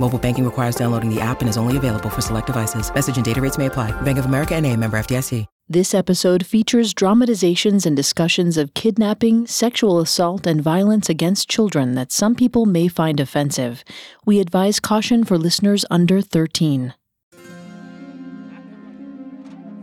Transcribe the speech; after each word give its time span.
Mobile 0.00 0.18
banking 0.18 0.46
requires 0.46 0.74
downloading 0.74 1.14
the 1.14 1.20
app 1.20 1.40
and 1.40 1.48
is 1.48 1.58
only 1.58 1.76
available 1.76 2.08
for 2.08 2.22
select 2.22 2.46
devices. 2.46 2.92
Message 2.92 3.16
and 3.16 3.24
data 3.24 3.40
rates 3.40 3.58
may 3.58 3.66
apply. 3.66 3.92
Bank 4.00 4.18
of 4.18 4.24
America 4.24 4.54
and 4.54 4.64
a 4.64 4.74
member 4.74 4.98
FDIC. 4.98 5.46
This 5.68 5.94
episode 5.94 6.44
features 6.44 6.94
dramatizations 6.94 7.86
and 7.86 7.94
discussions 7.94 8.56
of 8.56 8.74
kidnapping, 8.74 9.46
sexual 9.46 10.00
assault, 10.00 10.44
and 10.44 10.60
violence 10.60 11.08
against 11.08 11.48
children 11.48 11.94
that 11.94 12.10
some 12.10 12.34
people 12.34 12.66
may 12.66 12.88
find 12.88 13.20
offensive. 13.20 13.84
We 14.26 14.40
advise 14.40 14.80
caution 14.80 15.22
for 15.22 15.38
listeners 15.38 15.84
under 15.90 16.22
13. 16.22 16.94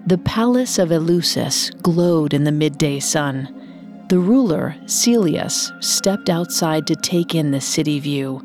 The 0.07 0.17
palace 0.25 0.77
of 0.77 0.89
Eleusis 0.89 1.71
glowed 1.81 2.33
in 2.33 2.43
the 2.43 2.51
midday 2.51 2.99
sun. 2.99 3.53
The 4.09 4.19
ruler, 4.19 4.75
Celeus, 4.87 5.71
stepped 5.79 6.29
outside 6.29 6.87
to 6.87 6.95
take 6.95 7.33
in 7.33 7.51
the 7.51 7.61
city 7.61 7.99
view. 7.99 8.43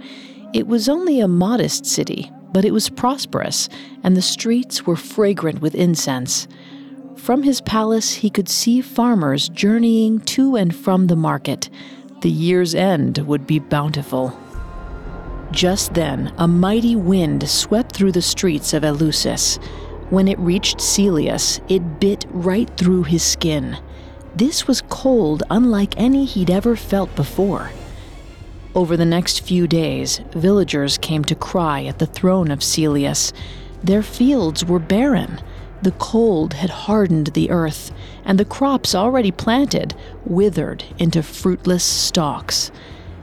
It 0.53 0.67
was 0.67 0.87
only 0.87 1.19
a 1.19 1.29
modest 1.29 1.87
city, 1.87 2.31
but 2.53 2.67
it 2.67 2.73
was 2.73 2.91
prosperous, 2.91 3.71
and 4.03 4.15
the 4.15 4.21
streets 4.21 4.87
were 4.87 4.97
fragrant 4.97 5.63
with 5.63 5.75
incense. 5.75 6.47
From 7.17 7.43
his 7.43 7.63
palace, 7.63 8.13
he 8.13 8.29
could 8.29 8.51
see 8.51 8.83
farmers 8.83 9.49
journeying 9.49 10.21
to 10.21 10.57
and 10.57 10.75
from 10.75 11.07
the 11.07 11.17
market. 11.17 11.71
The 12.21 12.31
year's 12.31 12.75
end 12.75 13.19
would 13.19 13.47
be 13.47 13.61
bountiful. 13.61 14.39
Just 15.53 15.95
then, 15.95 16.35
a 16.37 16.47
mighty 16.47 16.97
wind 16.97 17.49
swept 17.49 17.95
through 17.95 18.13
the 18.13 18.21
streets 18.21 18.75
of 18.75 18.83
Eleusis. 18.83 19.59
When 20.11 20.29
it 20.29 20.39
reached 20.39 20.83
Celeus, 20.83 21.61
it 21.69 21.99
bit 21.99 22.27
right 22.29 22.69
through 22.77 23.05
his 23.05 23.23
skin. 23.23 23.79
This 24.37 24.67
was 24.67 24.83
cold 24.91 25.45
unlike 25.49 25.95
any 25.97 26.27
he'd 26.27 26.51
ever 26.51 26.77
felt 26.77 27.15
before. 27.17 27.71
Over 28.75 28.97
the 28.97 29.05
next 29.05 29.41
few 29.41 29.67
days, 29.67 30.23
villagers 30.33 30.97
came 30.97 31.25
to 31.27 31.35
cry 31.35 31.85
at 31.85 31.99
the 31.99 32.07
throne 32.07 32.51
of 32.51 32.63
Celeus. 32.63 33.35
Their 33.85 34.03
fields 34.03 34.65
were 34.65 34.79
barren. 34.79 35.43
The 35.83 35.91
cold 35.93 36.55
had 36.55 36.71
hardened 36.71 37.29
the 37.29 37.51
earth, 37.51 37.93
and 38.25 38.41
the 38.41 38.47
crops 38.47 38.95
already 38.95 39.31
planted 39.31 39.95
withered 40.25 40.85
into 40.99 41.23
fruitless 41.23 41.85
stalks. 41.85 42.71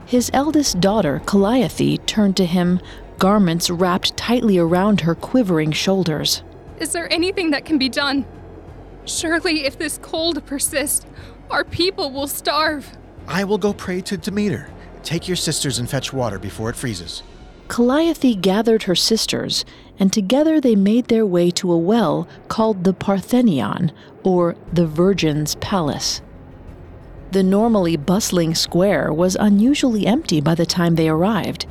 His 0.06 0.30
eldest 0.34 0.80
daughter, 0.80 1.20
Calliope, 1.26 1.98
turned 2.00 2.38
to 2.38 2.46
him, 2.46 2.80
garments 3.18 3.72
wrapped 3.72 4.16
tightly 4.16 4.60
around 4.60 5.02
her 5.02 5.16
quivering 5.16 5.72
shoulders. 5.72 6.44
Is 6.80 6.92
there 6.92 7.12
anything 7.12 7.50
that 7.52 7.66
can 7.66 7.80
be 7.80 7.90
done? 7.90 8.26
Surely, 9.06 9.66
if 9.66 9.80
this 9.80 9.98
cold 10.04 10.46
persists, 10.46 11.08
our 11.50 11.64
people 11.64 12.12
will 12.12 12.28
starve. 12.28 12.96
I 13.28 13.46
will 13.46 13.58
go 13.58 13.74
pray 13.74 14.02
to 14.02 14.18
Demeter. 14.18 14.70
Take 15.04 15.28
your 15.28 15.38
sisters 15.38 15.80
and 15.80 15.90
fetch 15.90 16.12
water 16.14 16.40
before 16.40 16.70
it 16.70 16.76
freezes. 16.76 17.24
Calliope 17.68 18.36
gathered 18.36 18.84
her 18.84 18.96
sisters, 18.96 19.64
and 20.00 20.12
together 20.12 20.60
they 20.60 20.76
made 20.76 21.06
their 21.06 21.26
way 21.26 21.52
to 21.52 21.72
a 21.72 21.78
well 21.78 22.28
called 22.48 22.84
the 22.84 22.94
Parthenion, 22.94 23.92
or 24.24 24.56
the 24.74 24.88
Virgin's 24.88 25.56
Palace. 25.56 26.22
The 27.32 27.44
normally 27.44 27.96
bustling 27.96 28.56
square 28.56 29.14
was 29.14 29.38
unusually 29.40 30.08
empty 30.08 30.42
by 30.42 30.56
the 30.56 30.66
time 30.66 30.96
they 30.96 31.08
arrived. 31.08 31.68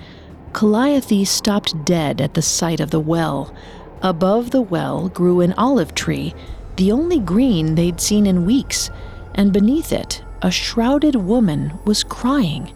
Calliope 0.53 1.25
stopped 1.25 1.85
dead 1.85 2.21
at 2.21 2.35
the 2.35 2.43
sight 2.43 2.79
of 2.79 2.91
the 2.91 3.01
well. 3.01 3.53
Above 4.01 4.53
the 4.53 4.63
well 4.63 5.09
grew 5.09 5.41
an 5.41 5.53
olive 5.55 5.97
tree, 5.97 6.33
the 6.77 6.93
only 6.93 7.19
green 7.19 7.75
they'd 7.75 8.01
seen 8.01 8.25
in 8.25 8.47
weeks, 8.47 8.89
and 9.35 9.53
beneath 9.53 9.93
it, 9.93 10.23
a 10.43 10.51
shrouded 10.53 11.17
woman 11.17 11.77
was 11.85 12.05
crying. 12.05 12.73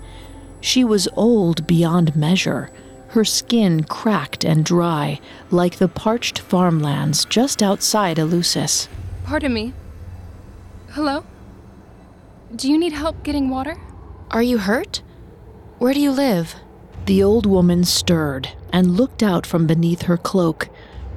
She 0.62 0.84
was 0.84 1.08
old 1.16 1.66
beyond 1.66 2.14
measure, 2.14 2.70
her 3.08 3.24
skin 3.24 3.82
cracked 3.82 4.44
and 4.44 4.64
dry, 4.64 5.20
like 5.50 5.76
the 5.76 5.88
parched 5.88 6.38
farmlands 6.38 7.24
just 7.24 7.62
outside 7.64 8.16
Eleusis. 8.16 8.86
Pardon 9.24 9.52
me. 9.52 9.74
Hello? 10.90 11.24
Do 12.54 12.70
you 12.70 12.78
need 12.78 12.92
help 12.92 13.24
getting 13.24 13.50
water? 13.50 13.76
Are 14.30 14.42
you 14.42 14.58
hurt? 14.58 15.02
Where 15.78 15.92
do 15.92 16.00
you 16.00 16.12
live? 16.12 16.54
The 17.06 17.24
old 17.24 17.44
woman 17.44 17.82
stirred 17.82 18.48
and 18.72 18.96
looked 18.96 19.22
out 19.22 19.44
from 19.44 19.66
beneath 19.66 20.02
her 20.02 20.16
cloak. 20.16 20.68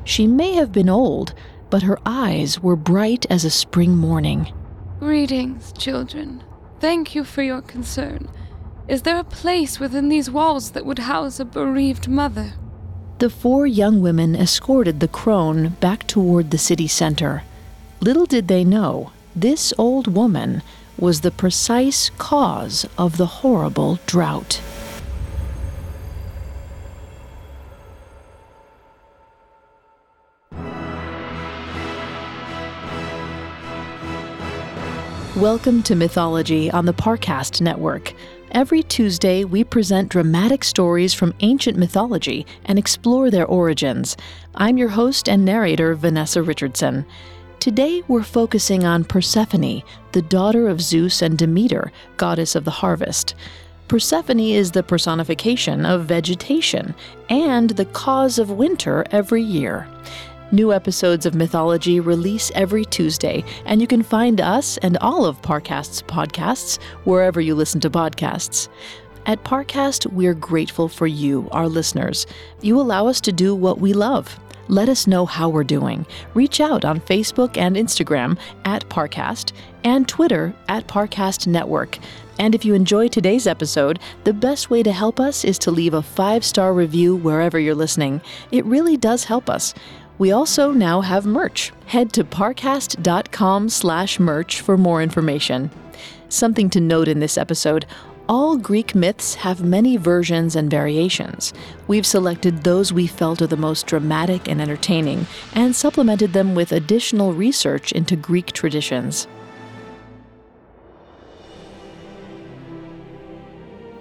She 0.04 0.26
may 0.26 0.54
have 0.54 0.72
been 0.72 0.90
old, 0.90 1.36
but 1.70 1.84
her 1.84 2.00
eyes 2.04 2.60
were 2.64 2.76
bright 2.76 3.28
as 3.30 3.46
a 3.46 3.52
spring 3.52 3.96
morning. 3.96 4.52
Greetings, 5.00 5.72
children. 5.74 6.44
Thank 6.80 7.14
you 7.14 7.24
for 7.24 7.44
your 7.44 7.62
concern. 7.62 8.28
Is 8.88 9.02
there 9.02 9.18
a 9.18 9.24
place 9.24 9.80
within 9.80 10.10
these 10.10 10.30
walls 10.30 10.72
that 10.72 10.86
would 10.86 11.00
house 11.00 11.40
a 11.40 11.46
bereaved 11.46 12.08
mother? 12.08 12.54
The 13.18 13.32
four 13.32 13.66
young 13.66 14.00
women 14.00 14.36
escorted 14.36 15.00
the 15.00 15.08
crone 15.08 15.70
back 15.80 16.06
toward 16.06 16.52
the 16.52 16.60
city 16.60 16.88
center. 16.88 17.42
Little 18.00 18.28
did 18.28 18.48
they 18.48 18.64
know, 18.64 19.12
this 19.36 19.74
old 19.80 20.14
woman 20.14 20.62
was 21.00 21.22
the 21.22 21.32
precise 21.32 22.12
cause 22.20 22.88
of 22.96 23.18
the 23.18 23.26
horrible 23.26 23.98
drought. 24.06 24.62
Welcome 35.36 35.84
to 35.84 35.96
Mythology 35.96 36.72
on 36.72 36.86
the 36.86 36.94
Parcast 36.94 37.60
Network. 37.60 38.14
Every 38.52 38.84
Tuesday, 38.84 39.44
we 39.44 39.64
present 39.64 40.10
dramatic 40.10 40.64
stories 40.64 41.14
from 41.14 41.34
ancient 41.40 41.78
mythology 41.78 42.46
and 42.66 42.78
explore 42.78 43.32
their 43.32 43.46
origins. 43.46 44.16
I'm 44.54 44.78
your 44.78 44.90
host 44.90 45.28
and 45.28 45.44
narrator, 45.44 45.96
Vanessa 45.96 46.44
Richardson. 46.44 47.06
Today, 47.60 48.04
we're 48.08 48.24
focusing 48.24 48.86
on 48.86 49.04
Persephone, 49.04 49.82
the 50.12 50.22
daughter 50.22 50.68
of 50.68 50.80
Zeus 50.80 51.24
and 51.24 51.38
Demeter, 51.38 51.92
goddess 52.18 52.56
of 52.56 52.66
the 52.66 52.72
harvest. 52.72 53.34
Persephone 53.88 54.40
is 54.40 54.72
the 54.72 54.84
personification 54.84 55.86
of 55.86 56.06
vegetation 56.06 56.94
and 57.30 57.72
the 57.72 57.86
cause 57.86 58.38
of 58.38 58.52
winter 58.52 59.06
every 59.10 59.42
year. 59.42 59.88
New 60.52 60.72
episodes 60.72 61.26
of 61.26 61.34
Mythology 61.34 62.00
release 62.00 62.52
every 62.54 62.86
Tuesday, 62.86 63.44
and 63.66 63.82
you 63.82 63.88
can 63.88 64.04
find 64.04 64.40
us 64.40 64.78
and 64.78 64.96
all 64.98 65.26
of 65.26 65.42
Parcast's 65.42 66.04
podcasts 66.04 66.82
wherever 67.04 67.42
you 67.42 67.56
listen 67.56 67.82
to 67.82 67.90
podcasts. 67.90 68.70
At 69.26 69.44
Parcast, 69.44 70.06
we're 70.14 70.36
grateful 70.36 70.88
for 70.88 71.08
you, 71.08 71.50
our 71.52 71.68
listeners. 71.68 72.28
You 72.62 72.80
allow 72.80 73.08
us 73.08 73.20
to 73.22 73.32
do 73.32 73.56
what 73.56 73.80
we 73.80 73.94
love 73.94 74.40
Let 74.68 74.90
us 74.90 75.06
know 75.06 75.26
how 75.28 75.50
we're 75.50 75.64
doing. 75.64 76.08
Reach 76.34 76.60
out 76.60 76.86
on 76.86 77.00
Facebook 77.00 77.56
and 77.56 77.76
Instagram 77.76 78.38
at 78.66 78.88
Parcast 78.90 79.52
and 79.84 80.08
Twitter 80.08 80.56
at 80.68 80.88
Parcast 80.88 81.46
Network. 81.46 82.00
And 82.40 82.56
if 82.56 82.66
you 82.66 82.74
enjoy 82.74 83.08
today's 83.08 83.46
episode, 83.46 84.00
the 84.24 84.34
best 84.34 84.72
way 84.72 84.82
to 84.82 84.92
help 84.92 85.20
us 85.20 85.46
is 85.46 85.60
to 85.60 85.72
leave 85.72 85.94
a 85.94 86.02
five 86.02 86.44
star 86.44 86.74
review 86.74 87.16
wherever 87.16 87.60
you're 87.60 87.76
listening. 87.76 88.22
It 88.52 88.66
really 88.66 88.98
does 88.98 89.26
help 89.26 89.50
us. 89.50 89.74
We 90.18 90.32
also 90.32 90.72
now 90.72 91.02
have 91.02 91.26
merch. 91.26 91.74
Head 91.88 92.14
to 92.14 92.24
parcast.com 92.24 93.70
slash 93.70 94.20
merch 94.20 94.62
for 94.62 94.78
more 94.78 95.02
information. 95.02 95.70
Something 96.30 96.70
to 96.72 96.80
note 96.80 97.08
in 97.08 97.20
this 97.20 97.38
episode 97.38 97.86
all 98.28 98.58
Greek 98.58 98.96
myths 98.96 99.36
have 99.36 99.64
many 99.64 99.98
versions 99.98 100.56
and 100.56 100.70
variations. 100.70 101.54
We've 101.88 102.06
selected 102.06 102.64
those 102.64 102.92
we 102.92 103.06
felt 103.06 103.42
are 103.42 103.48
the 103.48 103.56
most 103.56 103.86
dramatic 103.86 104.48
and 104.48 104.60
entertaining, 104.60 105.28
and 105.54 105.76
supplemented 105.76 106.34
them 106.34 106.56
with 106.56 106.72
additional 106.72 107.34
research 107.34 107.92
into 107.92 108.16
Greek 108.16 108.52
traditions. 108.52 109.28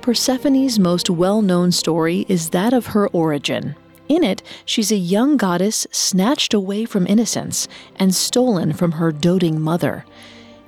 Persephone's 0.00 0.78
most 0.78 1.10
well 1.10 1.42
known 1.42 1.70
story 1.70 2.24
is 2.28 2.50
that 2.50 2.72
of 2.72 2.86
her 2.86 3.08
origin. 3.08 3.74
In 4.08 4.22
it, 4.22 4.42
she's 4.64 4.92
a 4.92 4.96
young 4.96 5.36
goddess 5.36 5.86
snatched 5.90 6.52
away 6.52 6.84
from 6.84 7.06
innocence 7.06 7.68
and 7.96 8.14
stolen 8.14 8.72
from 8.72 8.92
her 8.92 9.12
doting 9.12 9.60
mother. 9.60 10.04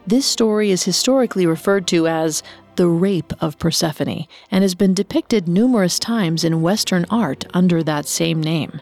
This 0.07 0.25
story 0.25 0.71
is 0.71 0.85
historically 0.85 1.47
referred 1.47 1.87
to 1.89 2.07
as 2.07 2.43
the 2.77 2.87
rape 2.87 3.33
of 3.43 3.59
Persephone 3.59 4.27
and 4.51 4.63
has 4.63 4.75
been 4.75 4.95
depicted 4.95 5.49
numerous 5.49 5.99
times 5.99 6.45
in 6.45 6.63
Western 6.63 7.05
art 7.11 7.45
under 7.53 7.83
that 7.83 8.07
same 8.07 8.43
name. 8.43 8.81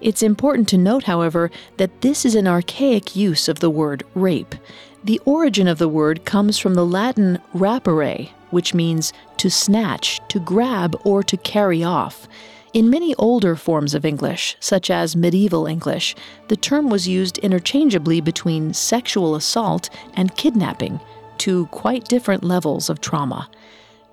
It's 0.00 0.22
important 0.22 0.68
to 0.68 0.78
note, 0.78 1.04
however, 1.04 1.50
that 1.78 2.02
this 2.02 2.24
is 2.24 2.34
an 2.34 2.46
archaic 2.46 3.16
use 3.16 3.48
of 3.48 3.60
the 3.60 3.70
word 3.70 4.04
rape. 4.14 4.54
The 5.02 5.20
origin 5.24 5.68
of 5.68 5.78
the 5.78 5.88
word 5.88 6.24
comes 6.24 6.58
from 6.58 6.74
the 6.74 6.84
Latin 6.84 7.40
rapere, 7.54 8.30
which 8.50 8.74
means 8.74 9.12
to 9.38 9.50
snatch, 9.50 10.20
to 10.28 10.38
grab, 10.38 11.00
or 11.04 11.22
to 11.22 11.36
carry 11.36 11.82
off. 11.82 12.28
In 12.76 12.90
many 12.90 13.14
older 13.14 13.56
forms 13.56 13.94
of 13.94 14.04
English, 14.04 14.54
such 14.60 14.90
as 14.90 15.16
medieval 15.16 15.66
English, 15.66 16.14
the 16.48 16.58
term 16.58 16.90
was 16.90 17.08
used 17.08 17.38
interchangeably 17.38 18.20
between 18.20 18.74
sexual 18.74 19.34
assault 19.34 19.88
and 20.12 20.36
kidnapping, 20.36 21.00
two 21.38 21.68
quite 21.68 22.06
different 22.06 22.44
levels 22.44 22.90
of 22.90 23.00
trauma. 23.00 23.48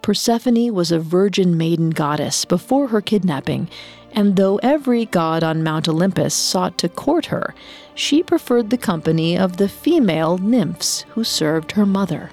Persephone 0.02 0.74
was 0.74 0.94
a 0.94 1.00
virgin 1.00 1.58
maiden 1.58 1.90
goddess 1.90 2.46
before 2.46 2.88
her 2.88 3.02
kidnapping, 3.02 3.68
and 4.14 4.38
though 4.38 4.62
every 4.64 5.08
god 5.08 5.44
on 5.44 5.62
Mount 5.62 5.90
Olympus 5.90 6.34
sought 6.34 6.78
to 6.78 6.88
court 6.88 7.26
her, 7.26 7.54
she 7.96 8.24
preferred 8.24 8.70
the 8.70 8.78
company 8.78 9.38
of 9.38 9.58
the 9.58 9.68
female 9.68 10.38
nymphs 10.38 11.02
who 11.10 11.26
served 11.26 11.74
her 11.74 11.86
mother. 11.86 12.32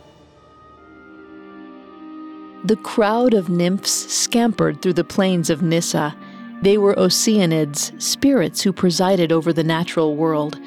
The 2.62 2.76
crowd 2.76 3.32
of 3.32 3.48
nymphs 3.48 3.90
scampered 3.90 4.82
through 4.82 4.92
the 4.92 5.02
plains 5.02 5.48
of 5.48 5.62
Nyssa. 5.62 6.14
They 6.60 6.76
were 6.76 6.94
Oceanids, 6.94 7.98
spirits 8.00 8.60
who 8.60 8.72
presided 8.72 9.32
over 9.32 9.50
the 9.50 9.64
natural 9.64 10.14
world. 10.14 10.58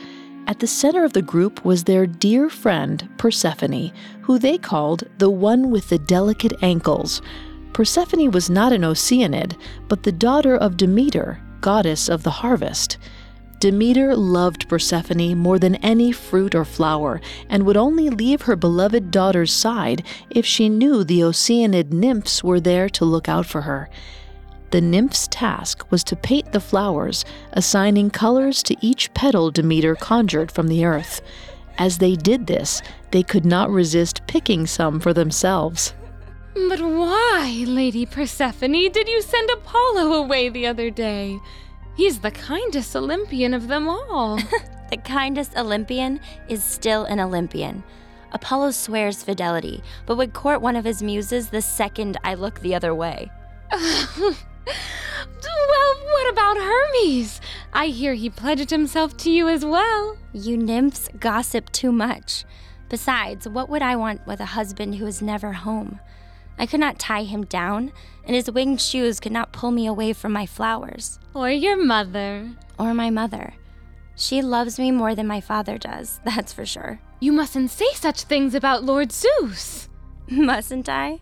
At 0.47 0.59
the 0.59 0.65
center 0.65 1.05
of 1.05 1.13
the 1.13 1.21
group 1.21 1.63
was 1.63 1.83
their 1.83 2.07
dear 2.07 2.49
friend, 2.49 3.07
Persephone, 3.17 3.91
who 4.21 4.39
they 4.39 4.57
called 4.57 5.03
the 5.19 5.29
one 5.29 5.69
with 5.69 5.89
the 5.89 5.99
delicate 5.99 6.53
ankles. 6.63 7.21
Persephone 7.73 8.31
was 8.31 8.49
not 8.49 8.73
an 8.73 8.81
Oceanid, 8.81 9.55
but 9.87 10.01
the 10.01 10.11
daughter 10.11 10.55
of 10.55 10.77
Demeter, 10.77 11.39
goddess 11.61 12.09
of 12.09 12.23
the 12.23 12.31
harvest. 12.31 12.97
Demeter 13.63 14.13
loved 14.13 14.67
Persephone 14.67 15.37
more 15.37 15.57
than 15.57 15.75
any 15.75 16.11
fruit 16.11 16.53
or 16.53 16.65
flower, 16.65 17.21
and 17.47 17.63
would 17.63 17.77
only 17.77 18.09
leave 18.09 18.41
her 18.41 18.57
beloved 18.57 19.09
daughter's 19.09 19.53
side 19.53 20.03
if 20.29 20.45
she 20.45 20.67
knew 20.67 21.05
the 21.05 21.21
Oceanid 21.21 21.93
nymphs 21.93 22.43
were 22.43 22.59
there 22.59 22.89
to 22.89 23.05
look 23.05 23.29
out 23.29 23.45
for 23.45 23.61
her. 23.61 23.89
The 24.71 24.81
nymph's 24.81 25.29
task 25.29 25.89
was 25.89 26.03
to 26.03 26.17
paint 26.17 26.51
the 26.51 26.59
flowers, 26.59 27.23
assigning 27.53 28.09
colors 28.09 28.63
to 28.63 28.75
each 28.81 29.13
petal 29.13 29.49
Demeter 29.49 29.95
conjured 29.95 30.51
from 30.51 30.67
the 30.67 30.83
earth. 30.83 31.21
As 31.77 31.99
they 31.99 32.17
did 32.17 32.47
this, 32.47 32.81
they 33.11 33.23
could 33.23 33.45
not 33.45 33.69
resist 33.69 34.27
picking 34.27 34.67
some 34.67 34.99
for 34.99 35.13
themselves. 35.13 35.93
But 36.53 36.81
why, 36.81 37.63
Lady 37.65 38.05
Persephone, 38.05 38.91
did 38.91 39.07
you 39.07 39.21
send 39.21 39.49
Apollo 39.51 40.11
away 40.11 40.49
the 40.49 40.67
other 40.67 40.89
day? 40.89 41.39
He's 41.95 42.19
the 42.19 42.31
kindest 42.31 42.95
Olympian 42.95 43.53
of 43.53 43.67
them 43.67 43.87
all. 43.87 44.37
the 44.89 44.97
kindest 44.97 45.55
Olympian 45.55 46.19
is 46.47 46.63
still 46.63 47.05
an 47.05 47.19
Olympian. 47.19 47.83
Apollo 48.31 48.71
swears 48.71 49.23
fidelity, 49.23 49.83
but 50.05 50.17
would 50.17 50.33
court 50.33 50.61
one 50.61 50.75
of 50.75 50.85
his 50.85 51.03
muses 51.03 51.49
the 51.49 51.61
second 51.61 52.17
I 52.23 52.33
look 52.33 52.59
the 52.59 52.73
other 52.73 52.95
way. 52.95 53.31
well, 53.71 54.35
what 56.05 56.31
about 56.31 56.57
Hermes? 56.57 57.39
I 57.73 57.87
hear 57.87 58.15
he 58.15 58.29
pledged 58.29 58.71
himself 58.71 59.15
to 59.17 59.31
you 59.31 59.47
as 59.47 59.63
well. 59.63 60.17
You 60.31 60.57
nymphs 60.57 61.09
gossip 61.19 61.71
too 61.71 61.91
much. 61.91 62.45
Besides, 62.89 63.47
what 63.47 63.69
would 63.69 63.81
I 63.81 63.95
want 63.95 64.25
with 64.27 64.39
a 64.39 64.45
husband 64.45 64.95
who 64.95 65.05
is 65.05 65.21
never 65.21 65.53
home? 65.53 65.99
I 66.57 66.65
could 66.65 66.79
not 66.79 66.99
tie 66.99 67.23
him 67.23 67.45
down, 67.45 67.91
and 68.25 68.35
his 68.35 68.49
winged 68.49 68.81
shoes 68.81 69.19
could 69.19 69.31
not 69.31 69.53
pull 69.53 69.71
me 69.71 69.87
away 69.87 70.13
from 70.13 70.31
my 70.31 70.45
flowers. 70.45 71.19
Or 71.33 71.49
your 71.49 71.83
mother. 71.83 72.51
Or 72.77 72.93
my 72.93 73.09
mother. 73.09 73.53
She 74.15 74.41
loves 74.41 74.77
me 74.77 74.91
more 74.91 75.15
than 75.15 75.27
my 75.27 75.41
father 75.41 75.77
does, 75.77 76.19
that's 76.25 76.53
for 76.53 76.65
sure. 76.65 76.99
You 77.19 77.31
mustn't 77.31 77.71
say 77.71 77.91
such 77.93 78.23
things 78.23 78.53
about 78.53 78.83
Lord 78.83 79.11
Zeus. 79.11 79.89
Mustn't 80.29 80.89
I? 80.89 81.19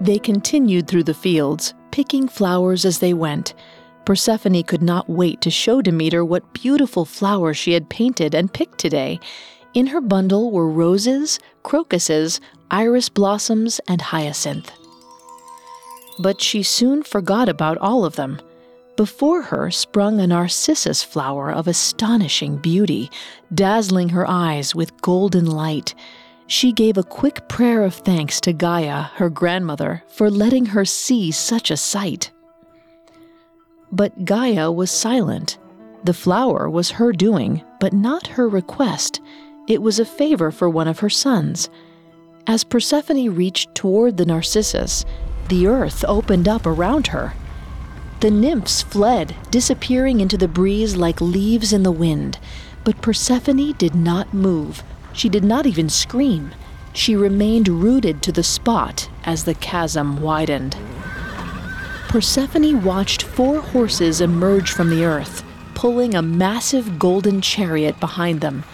They 0.00 0.18
continued 0.18 0.86
through 0.86 1.04
the 1.04 1.14
fields, 1.14 1.74
picking 1.90 2.28
flowers 2.28 2.84
as 2.84 2.98
they 2.98 3.14
went. 3.14 3.54
Persephone 4.04 4.62
could 4.62 4.82
not 4.82 5.08
wait 5.08 5.40
to 5.42 5.50
show 5.50 5.82
Demeter 5.82 6.24
what 6.24 6.52
beautiful 6.52 7.04
flowers 7.04 7.56
she 7.56 7.72
had 7.72 7.90
painted 7.90 8.34
and 8.34 8.52
picked 8.52 8.78
today. 8.78 9.18
In 9.74 9.88
her 9.88 10.00
bundle 10.00 10.50
were 10.50 10.70
roses, 10.70 11.38
crocuses, 11.68 12.40
iris 12.70 13.10
blossoms, 13.10 13.78
and 13.86 14.00
hyacinth. 14.00 14.72
But 16.18 16.40
she 16.40 16.62
soon 16.62 17.02
forgot 17.02 17.46
about 17.46 17.76
all 17.76 18.06
of 18.06 18.16
them. 18.16 18.40
Before 18.96 19.42
her 19.42 19.70
sprung 19.70 20.18
a 20.18 20.26
narcissus 20.26 21.04
flower 21.04 21.52
of 21.52 21.68
astonishing 21.68 22.56
beauty, 22.56 23.10
dazzling 23.52 24.08
her 24.08 24.26
eyes 24.26 24.74
with 24.74 24.98
golden 25.02 25.44
light. 25.44 25.94
She 26.46 26.72
gave 26.72 26.96
a 26.96 27.02
quick 27.20 27.46
prayer 27.50 27.82
of 27.82 27.92
thanks 27.96 28.40
to 28.40 28.54
Gaia, 28.54 29.02
her 29.16 29.28
grandmother, 29.28 30.02
for 30.08 30.30
letting 30.30 30.64
her 30.64 30.86
see 30.86 31.30
such 31.30 31.70
a 31.70 31.76
sight. 31.76 32.30
But 33.92 34.24
Gaia 34.24 34.72
was 34.72 34.90
silent. 34.90 35.58
The 36.04 36.14
flower 36.14 36.70
was 36.70 36.92
her 36.92 37.12
doing, 37.12 37.62
but 37.78 37.92
not 37.92 38.26
her 38.26 38.48
request. 38.48 39.20
It 39.68 39.82
was 39.82 39.98
a 39.98 40.06
favor 40.06 40.50
for 40.50 40.70
one 40.70 40.88
of 40.88 41.00
her 41.00 41.10
sons. 41.10 41.68
As 42.46 42.64
Persephone 42.64 43.34
reached 43.34 43.74
toward 43.74 44.16
the 44.16 44.24
Narcissus, 44.24 45.04
the 45.48 45.66
earth 45.66 46.06
opened 46.08 46.48
up 46.48 46.64
around 46.64 47.08
her. 47.08 47.34
The 48.20 48.30
nymphs 48.30 48.80
fled, 48.80 49.36
disappearing 49.50 50.20
into 50.20 50.38
the 50.38 50.48
breeze 50.48 50.96
like 50.96 51.20
leaves 51.20 51.74
in 51.74 51.82
the 51.82 51.92
wind. 51.92 52.38
But 52.82 53.02
Persephone 53.02 53.74
did 53.74 53.94
not 53.94 54.32
move. 54.32 54.82
She 55.12 55.28
did 55.28 55.44
not 55.44 55.66
even 55.66 55.90
scream. 55.90 56.52
She 56.94 57.14
remained 57.14 57.68
rooted 57.68 58.22
to 58.22 58.32
the 58.32 58.42
spot 58.42 59.10
as 59.24 59.44
the 59.44 59.54
chasm 59.54 60.22
widened. 60.22 60.78
Persephone 62.08 62.82
watched 62.82 63.22
four 63.22 63.60
horses 63.60 64.22
emerge 64.22 64.72
from 64.72 64.88
the 64.88 65.04
earth, 65.04 65.44
pulling 65.74 66.14
a 66.14 66.22
massive 66.22 66.98
golden 66.98 67.42
chariot 67.42 68.00
behind 68.00 68.40
them. 68.40 68.64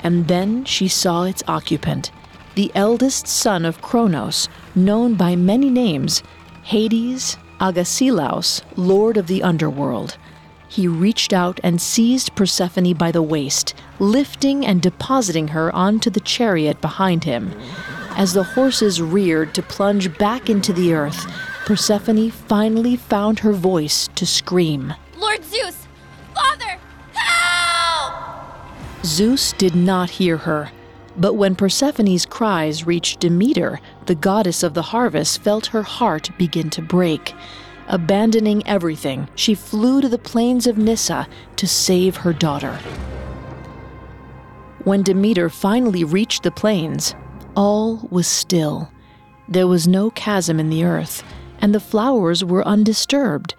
And 0.00 0.28
then 0.28 0.64
she 0.64 0.88
saw 0.88 1.24
its 1.24 1.42
occupant, 1.48 2.10
the 2.54 2.70
eldest 2.74 3.26
son 3.26 3.64
of 3.64 3.82
Kronos, 3.82 4.48
known 4.74 5.14
by 5.14 5.36
many 5.36 5.70
names 5.70 6.22
Hades, 6.64 7.36
Agesilaus, 7.60 8.62
lord 8.76 9.16
of 9.16 9.26
the 9.26 9.42
underworld. 9.42 10.16
He 10.68 10.86
reached 10.86 11.32
out 11.32 11.58
and 11.62 11.80
seized 11.80 12.34
Persephone 12.36 12.92
by 12.92 13.10
the 13.10 13.22
waist, 13.22 13.74
lifting 13.98 14.66
and 14.66 14.82
depositing 14.82 15.48
her 15.48 15.74
onto 15.74 16.10
the 16.10 16.20
chariot 16.20 16.80
behind 16.80 17.24
him. 17.24 17.52
As 18.16 18.34
the 18.34 18.42
horses 18.42 19.00
reared 19.00 19.54
to 19.54 19.62
plunge 19.62 20.16
back 20.18 20.50
into 20.50 20.72
the 20.72 20.92
earth, 20.92 21.26
Persephone 21.64 22.30
finally 22.30 22.96
found 22.96 23.38
her 23.38 23.52
voice 23.52 24.08
to 24.14 24.26
scream. 24.26 24.94
Zeus 29.08 29.54
did 29.54 29.74
not 29.74 30.10
hear 30.10 30.36
her. 30.36 30.70
But 31.16 31.32
when 31.32 31.56
Persephone's 31.56 32.26
cries 32.26 32.86
reached 32.86 33.20
Demeter, 33.20 33.80
the 34.04 34.14
goddess 34.14 34.62
of 34.62 34.74
the 34.74 34.82
harvest 34.82 35.40
felt 35.42 35.66
her 35.66 35.82
heart 35.82 36.30
begin 36.36 36.68
to 36.70 36.82
break. 36.82 37.34
Abandoning 37.88 38.66
everything, 38.66 39.26
she 39.34 39.54
flew 39.54 40.02
to 40.02 40.10
the 40.10 40.18
plains 40.18 40.66
of 40.66 40.76
Nyssa 40.76 41.26
to 41.56 41.66
save 41.66 42.16
her 42.16 42.34
daughter. 42.34 42.78
When 44.84 45.02
Demeter 45.02 45.48
finally 45.48 46.04
reached 46.04 46.42
the 46.42 46.50
plains, 46.50 47.14
all 47.56 48.06
was 48.10 48.26
still. 48.26 48.90
There 49.48 49.66
was 49.66 49.88
no 49.88 50.10
chasm 50.10 50.60
in 50.60 50.68
the 50.68 50.84
earth, 50.84 51.24
and 51.60 51.74
the 51.74 51.80
flowers 51.80 52.44
were 52.44 52.66
undisturbed. 52.66 53.54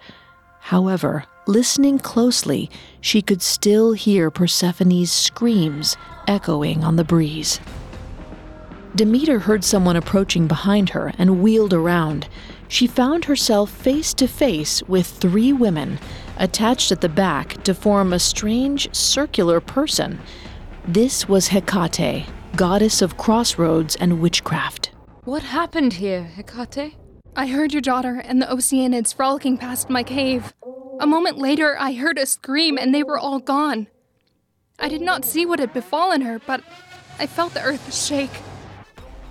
However, 0.60 1.24
listening 1.46 1.98
closely, 1.98 2.70
she 3.00 3.22
could 3.22 3.42
still 3.42 3.92
hear 3.92 4.30
Persephone's 4.30 5.10
screams 5.10 5.96
echoing 6.26 6.84
on 6.84 6.96
the 6.96 7.04
breeze. 7.04 7.60
Demeter 8.94 9.38
heard 9.38 9.62
someone 9.62 9.96
approaching 9.96 10.48
behind 10.48 10.90
her 10.90 11.12
and 11.16 11.42
wheeled 11.42 11.72
around. 11.72 12.28
She 12.68 12.86
found 12.86 13.24
herself 13.24 13.70
face 13.70 14.12
to 14.14 14.26
face 14.26 14.82
with 14.84 15.06
three 15.06 15.52
women, 15.52 15.98
attached 16.38 16.90
at 16.90 17.00
the 17.00 17.08
back 17.08 17.62
to 17.64 17.74
form 17.74 18.12
a 18.12 18.18
strange 18.18 18.92
circular 18.94 19.60
person. 19.60 20.18
This 20.86 21.28
was 21.28 21.48
Hecate, 21.48 22.26
goddess 22.56 23.00
of 23.00 23.16
crossroads 23.16 23.94
and 23.96 24.20
witchcraft. 24.20 24.90
What 25.24 25.42
happened 25.42 25.94
here, 25.94 26.24
Hecate? 26.24 26.94
I 27.36 27.46
heard 27.46 27.72
your 27.72 27.80
daughter 27.80 28.16
and 28.16 28.42
the 28.42 28.46
Oceanids 28.46 29.14
frolicking 29.14 29.56
past 29.56 29.88
my 29.88 30.02
cave. 30.02 30.52
A 30.98 31.06
moment 31.06 31.38
later, 31.38 31.76
I 31.78 31.94
heard 31.94 32.18
a 32.18 32.26
scream 32.26 32.76
and 32.76 32.94
they 32.94 33.02
were 33.02 33.18
all 33.18 33.38
gone. 33.38 33.86
I 34.78 34.88
did 34.88 35.00
not 35.00 35.24
see 35.24 35.46
what 35.46 35.60
had 35.60 35.72
befallen 35.72 36.22
her, 36.22 36.40
but 36.40 36.62
I 37.18 37.26
felt 37.26 37.54
the 37.54 37.62
earth 37.62 37.94
shake. 37.94 38.34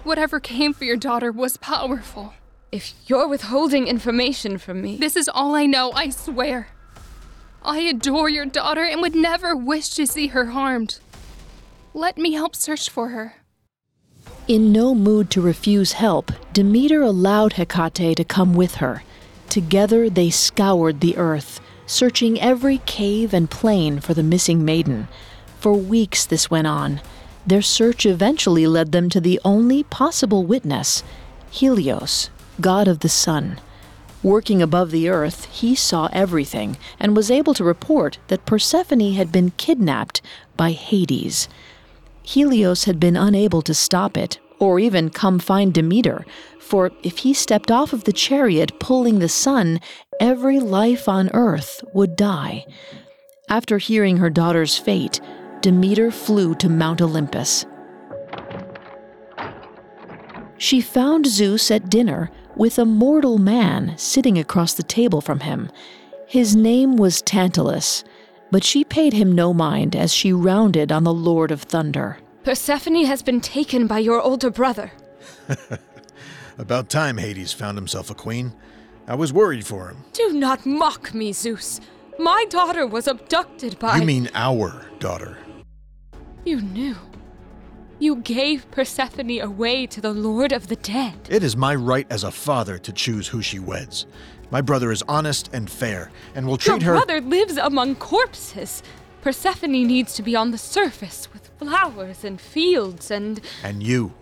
Whatever 0.03 0.39
came 0.39 0.73
for 0.73 0.85
your 0.85 0.95
daughter 0.95 1.31
was 1.31 1.57
powerful. 1.57 2.33
If 2.71 2.93
you're 3.07 3.27
withholding 3.27 3.87
information 3.87 4.57
from 4.57 4.81
me. 4.81 4.95
This 4.97 5.15
is 5.15 5.27
all 5.27 5.53
I 5.53 5.65
know, 5.65 5.91
I 5.91 6.09
swear. 6.09 6.69
I 7.63 7.79
adore 7.81 8.29
your 8.29 8.45
daughter 8.45 8.85
and 8.85 9.01
would 9.01 9.15
never 9.15 9.55
wish 9.55 9.89
to 9.89 10.07
see 10.07 10.27
her 10.27 10.45
harmed. 10.47 10.99
Let 11.93 12.17
me 12.17 12.33
help 12.33 12.55
search 12.55 12.89
for 12.89 13.09
her. 13.09 13.35
In 14.49 14.71
no 14.71 14.95
mood 14.95 15.29
to 15.29 15.41
refuse 15.41 15.91
help, 15.91 16.31
Demeter 16.53 17.03
allowed 17.03 17.53
Hecate 17.53 18.17
to 18.17 18.23
come 18.23 18.55
with 18.55 18.77
her. 18.77 19.03
Together 19.47 20.09
they 20.09 20.31
scoured 20.31 21.01
the 21.01 21.17
earth, 21.17 21.61
searching 21.85 22.41
every 22.41 22.79
cave 22.87 23.31
and 23.31 23.47
plain 23.47 23.99
for 23.99 24.15
the 24.15 24.23
missing 24.23 24.65
maiden. 24.65 25.07
For 25.59 25.73
weeks 25.73 26.25
this 26.25 26.49
went 26.49 26.65
on. 26.65 26.99
Their 27.45 27.61
search 27.61 28.07
eventually 28.07 28.65
led 28.65 28.91
them 28.91 29.07
to 29.11 29.21
the 29.21 29.39
only 29.45 29.83
possible 29.83 30.43
witness 30.43 31.03
Helios, 31.51 32.31
god 32.59 32.87
of 32.87 33.01
the 33.01 33.07
sun. 33.07 33.59
Working 34.23 34.63
above 34.63 34.89
the 34.89 35.09
earth, 35.09 35.45
he 35.45 35.75
saw 35.75 36.09
everything 36.11 36.75
and 36.99 37.15
was 37.15 37.29
able 37.29 37.53
to 37.53 37.63
report 37.63 38.17
that 38.29 38.47
Persephone 38.47 39.13
had 39.13 39.31
been 39.31 39.51
kidnapped 39.57 40.23
by 40.57 40.71
Hades. 40.71 41.47
Helios 42.29 42.83
had 42.83 42.99
been 42.99 43.17
unable 43.17 43.63
to 43.63 43.73
stop 43.73 44.15
it, 44.15 44.37
or 44.59 44.79
even 44.79 45.09
come 45.09 45.39
find 45.39 45.73
Demeter, 45.73 46.27
for 46.59 46.91
if 47.01 47.17
he 47.17 47.33
stepped 47.33 47.71
off 47.71 47.91
of 47.91 48.03
the 48.03 48.13
chariot 48.13 48.79
pulling 48.79 49.17
the 49.17 49.27
sun, 49.27 49.79
every 50.19 50.59
life 50.59 51.09
on 51.09 51.31
earth 51.33 51.83
would 51.91 52.15
die. 52.15 52.67
After 53.49 53.79
hearing 53.79 54.17
her 54.17 54.29
daughter's 54.29 54.77
fate, 54.77 55.19
Demeter 55.61 56.11
flew 56.11 56.53
to 56.53 56.69
Mount 56.69 57.01
Olympus. 57.01 57.65
She 60.59 60.81
found 60.81 61.25
Zeus 61.25 61.71
at 61.71 61.89
dinner 61.89 62.29
with 62.55 62.77
a 62.77 62.85
mortal 62.85 63.39
man 63.39 63.97
sitting 63.97 64.37
across 64.37 64.75
the 64.75 64.83
table 64.83 65.21
from 65.21 65.39
him. 65.39 65.71
His 66.27 66.55
name 66.55 66.95
was 66.95 67.23
Tantalus, 67.23 68.03
but 68.51 68.63
she 68.63 68.83
paid 68.83 69.13
him 69.13 69.31
no 69.31 69.53
mind 69.53 69.95
as 69.95 70.13
she 70.13 70.33
rounded 70.33 70.91
on 70.91 71.03
the 71.03 71.13
Lord 71.13 71.51
of 71.51 71.61
Thunder. 71.63 72.17
Persephone 72.43 73.05
has 73.05 73.21
been 73.21 73.41
taken 73.41 73.87
by 73.87 73.99
your 73.99 74.21
older 74.21 74.49
brother. 74.49 74.91
About 76.57 76.89
time 76.89 77.17
Hades 77.17 77.53
found 77.53 77.77
himself 77.77 78.09
a 78.09 78.15
queen. 78.15 78.53
I 79.07 79.15
was 79.15 79.33
worried 79.33 79.65
for 79.65 79.89
him. 79.89 80.03
Do 80.13 80.33
not 80.33 80.65
mock 80.65 81.13
me, 81.13 81.31
Zeus. 81.33 81.79
My 82.17 82.45
daughter 82.49 82.85
was 82.85 83.07
abducted 83.07 83.79
by. 83.79 83.97
You 83.97 84.05
mean 84.05 84.29
our 84.33 84.85
daughter? 84.99 85.37
You 86.43 86.61
knew. 86.61 86.95
You 87.97 88.17
gave 88.17 88.69
Persephone 88.71 89.39
away 89.39 89.85
to 89.87 89.99
the 89.99 90.13
Lord 90.13 90.51
of 90.51 90.67
the 90.67 90.75
Dead. 90.75 91.15
It 91.29 91.43
is 91.43 91.57
my 91.57 91.75
right 91.75 92.07
as 92.09 92.23
a 92.23 92.31
father 92.31 92.77
to 92.77 92.93
choose 92.93 93.27
who 93.27 93.41
she 93.41 93.59
weds. 93.59 94.05
My 94.51 94.61
brother 94.61 94.91
is 94.91 95.03
honest 95.07 95.49
and 95.53 95.69
fair, 95.69 96.11
and 96.33 96.47
will 96.47 96.57
treat 96.57 96.81
Your 96.81 96.93
her. 96.95 97.05
brother 97.05 97.21
lives 97.21 97.57
among 97.57 97.95
corpses. 97.95 98.81
Persephone 99.21 99.71
needs 99.71 100.13
to 100.15 100.23
be 100.23 100.35
on 100.35 100.51
the 100.51 100.57
surface 100.57 101.27
with 101.33 101.49
flowers 101.59 102.23
and 102.23 102.39
fields 102.39 103.11
and. 103.11 103.41
And 103.63 103.83
you. 103.83 104.13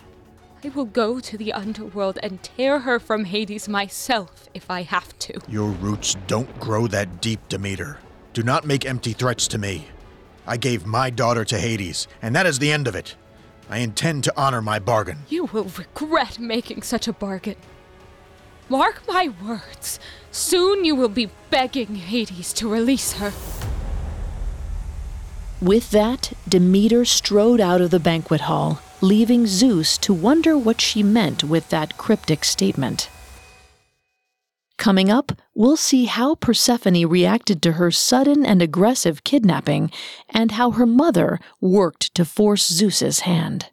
I 0.64 0.70
will 0.70 0.86
go 0.86 1.20
to 1.20 1.38
the 1.38 1.54
underworld 1.54 2.18
and 2.24 2.42
tear 2.42 2.80
her 2.80 3.00
from 3.00 3.26
Hades 3.26 3.70
myself 3.70 4.50
if 4.54 4.70
I 4.72 4.82
have 4.82 5.18
to. 5.20 5.40
Your 5.48 5.70
roots 5.70 6.16
don't 6.26 6.60
grow 6.60 6.88
that 6.88 7.22
deep, 7.22 7.40
Demeter. 7.48 8.00
Do 8.34 8.44
not 8.44 8.66
make 8.66 8.86
empty 8.86 9.14
threats 9.14 9.48
to 9.50 9.58
me. 9.58 9.88
I 10.46 10.58
gave 10.58 10.86
my 10.86 11.10
daughter 11.10 11.46
to 11.46 11.60
Hades, 11.60 12.08
and 12.22 12.36
that 12.36 12.46
is 12.46 12.60
the 12.60 12.72
end 12.72 12.88
of 12.88 12.96
it. 12.96 13.16
I 13.70 13.80
intend 13.80 14.24
to 14.26 14.34
honor 14.36 14.62
my 14.62 14.80
bargain. 14.80 15.20
You 15.30 15.46
will 15.46 15.66
regret 15.78 16.40
making 16.40 16.82
such 16.82 17.08
a 17.08 17.14
bargain. 17.14 17.56
Mark 18.70 19.02
my 19.08 19.32
words. 19.46 20.00
Soon 20.32 20.84
you 20.84 20.96
will 20.96 21.10
be 21.10 21.30
begging 21.50 21.96
Hades 21.96 22.54
to 22.54 22.70
release 22.70 23.14
her. 23.14 23.32
With 25.62 25.90
that, 25.92 26.34
Demeter 26.48 27.06
strode 27.06 27.60
out 27.60 27.82
of 27.82 27.90
the 27.90 28.00
banquet 28.00 28.42
hall, 28.42 28.80
leaving 29.02 29.48
Zeus 29.48 29.98
to 30.00 30.14
wonder 30.14 30.58
what 30.58 30.82
she 30.82 31.02
meant 31.02 31.44
with 31.44 31.70
that 31.70 31.98
cryptic 31.98 32.44
statement. 32.44 33.10
Coming 34.78 35.10
up, 35.10 35.32
we'll 35.56 35.78
see 35.78 36.06
how 36.06 36.36
Persephone 36.36 37.08
reacted 37.08 37.64
to 37.64 37.74
her 37.74 37.90
sudden 37.90 38.46
and 38.46 38.62
aggressive 38.62 39.24
kidnapping 39.24 39.90
and 40.30 40.52
how 40.52 40.72
her 40.72 40.86
mother 40.86 41.40
worked 41.60 42.14
to 42.14 42.24
force 42.24 42.68
Zeus's 42.68 43.22
hand. 43.22 43.72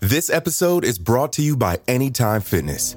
This 0.00 0.28
episode 0.28 0.84
is 0.84 0.98
brought 0.98 1.32
to 1.34 1.42
you 1.42 1.56
by 1.56 1.78
Anytime 1.88 2.42
Fitness. 2.42 2.96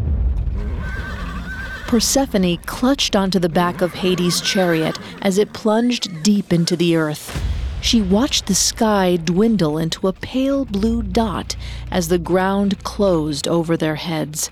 Persephone 1.91 2.55
clutched 2.59 3.17
onto 3.17 3.37
the 3.37 3.49
back 3.49 3.81
of 3.81 3.95
Hades' 3.95 4.39
chariot 4.39 4.97
as 5.21 5.37
it 5.37 5.51
plunged 5.51 6.23
deep 6.23 6.53
into 6.53 6.77
the 6.77 6.95
earth. 6.95 7.43
She 7.81 8.01
watched 8.01 8.45
the 8.45 8.55
sky 8.55 9.17
dwindle 9.17 9.77
into 9.77 10.07
a 10.07 10.13
pale 10.13 10.63
blue 10.63 11.03
dot 11.03 11.57
as 11.91 12.07
the 12.07 12.17
ground 12.17 12.81
closed 12.85 13.45
over 13.45 13.75
their 13.75 13.95
heads. 13.95 14.49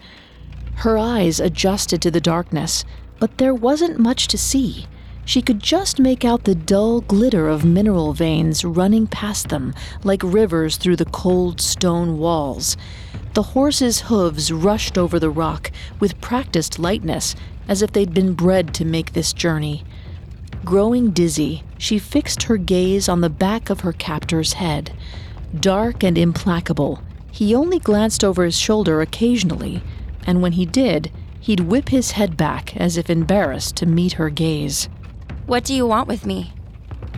Her 0.84 0.98
eyes 0.98 1.40
adjusted 1.40 2.02
to 2.02 2.12
the 2.12 2.20
darkness, 2.20 2.84
but 3.20 3.38
there 3.38 3.56
wasn't 3.56 4.00
much 4.00 4.28
to 4.28 4.38
see. 4.38 4.88
She 5.24 5.42
could 5.42 5.62
just 5.62 5.98
make 5.98 6.26
out 6.26 6.44
the 6.44 6.56
dull 6.56 7.00
glitter 7.00 7.48
of 7.48 7.64
mineral 7.64 8.12
veins 8.12 8.66
running 8.66 9.08
past 9.08 9.48
them 9.48 9.74
like 10.04 10.22
rivers 10.24 10.76
through 10.76 10.98
the 10.98 11.06
cold 11.06 11.62
stone 11.62 12.18
walls. 12.18 12.76
The 13.34 13.44
horse's 13.44 14.02
hooves 14.02 14.52
rushed 14.52 14.98
over 14.98 15.20
the 15.20 15.30
rock 15.30 15.72
with 16.00 16.20
practiced 16.20 16.80
lightness, 16.80 17.36
as 17.68 17.82
if 17.82 17.92
they'd 17.92 18.14
been 18.14 18.34
bred 18.34 18.74
to 18.76 18.86
make 18.86 19.14
this 19.14 19.34
journey. 19.34 19.84
Growing 20.66 21.12
dizzy, 21.12 21.64
she 21.78 22.00
fixed 22.00 22.44
her 22.44 22.58
gaze 22.58 23.08
on 23.08 23.22
the 23.22 23.30
back 23.30 23.70
of 23.70 23.82
her 23.82 23.94
captor's 23.94 24.54
head. 24.54 24.92
Dark 25.58 26.04
and 26.04 26.18
implacable, 26.18 27.02
he 27.32 27.56
only 27.56 27.80
glanced 27.80 28.24
over 28.24 28.44
his 28.44 28.58
shoulder 28.58 29.02
occasionally, 29.02 29.84
and 30.26 30.42
when 30.42 30.54
he 30.54 30.66
did, 30.66 31.12
he'd 31.40 31.62
whip 31.62 31.90
his 31.90 32.12
head 32.12 32.36
back 32.36 32.76
as 32.76 32.98
if 32.98 33.10
embarrassed 33.10 33.76
to 33.78 33.86
meet 33.86 34.14
her 34.14 34.30
gaze. 34.30 34.90
What 35.46 35.64
do 35.64 35.74
you 35.74 35.86
want 35.86 36.08
with 36.08 36.26
me? 36.26 36.54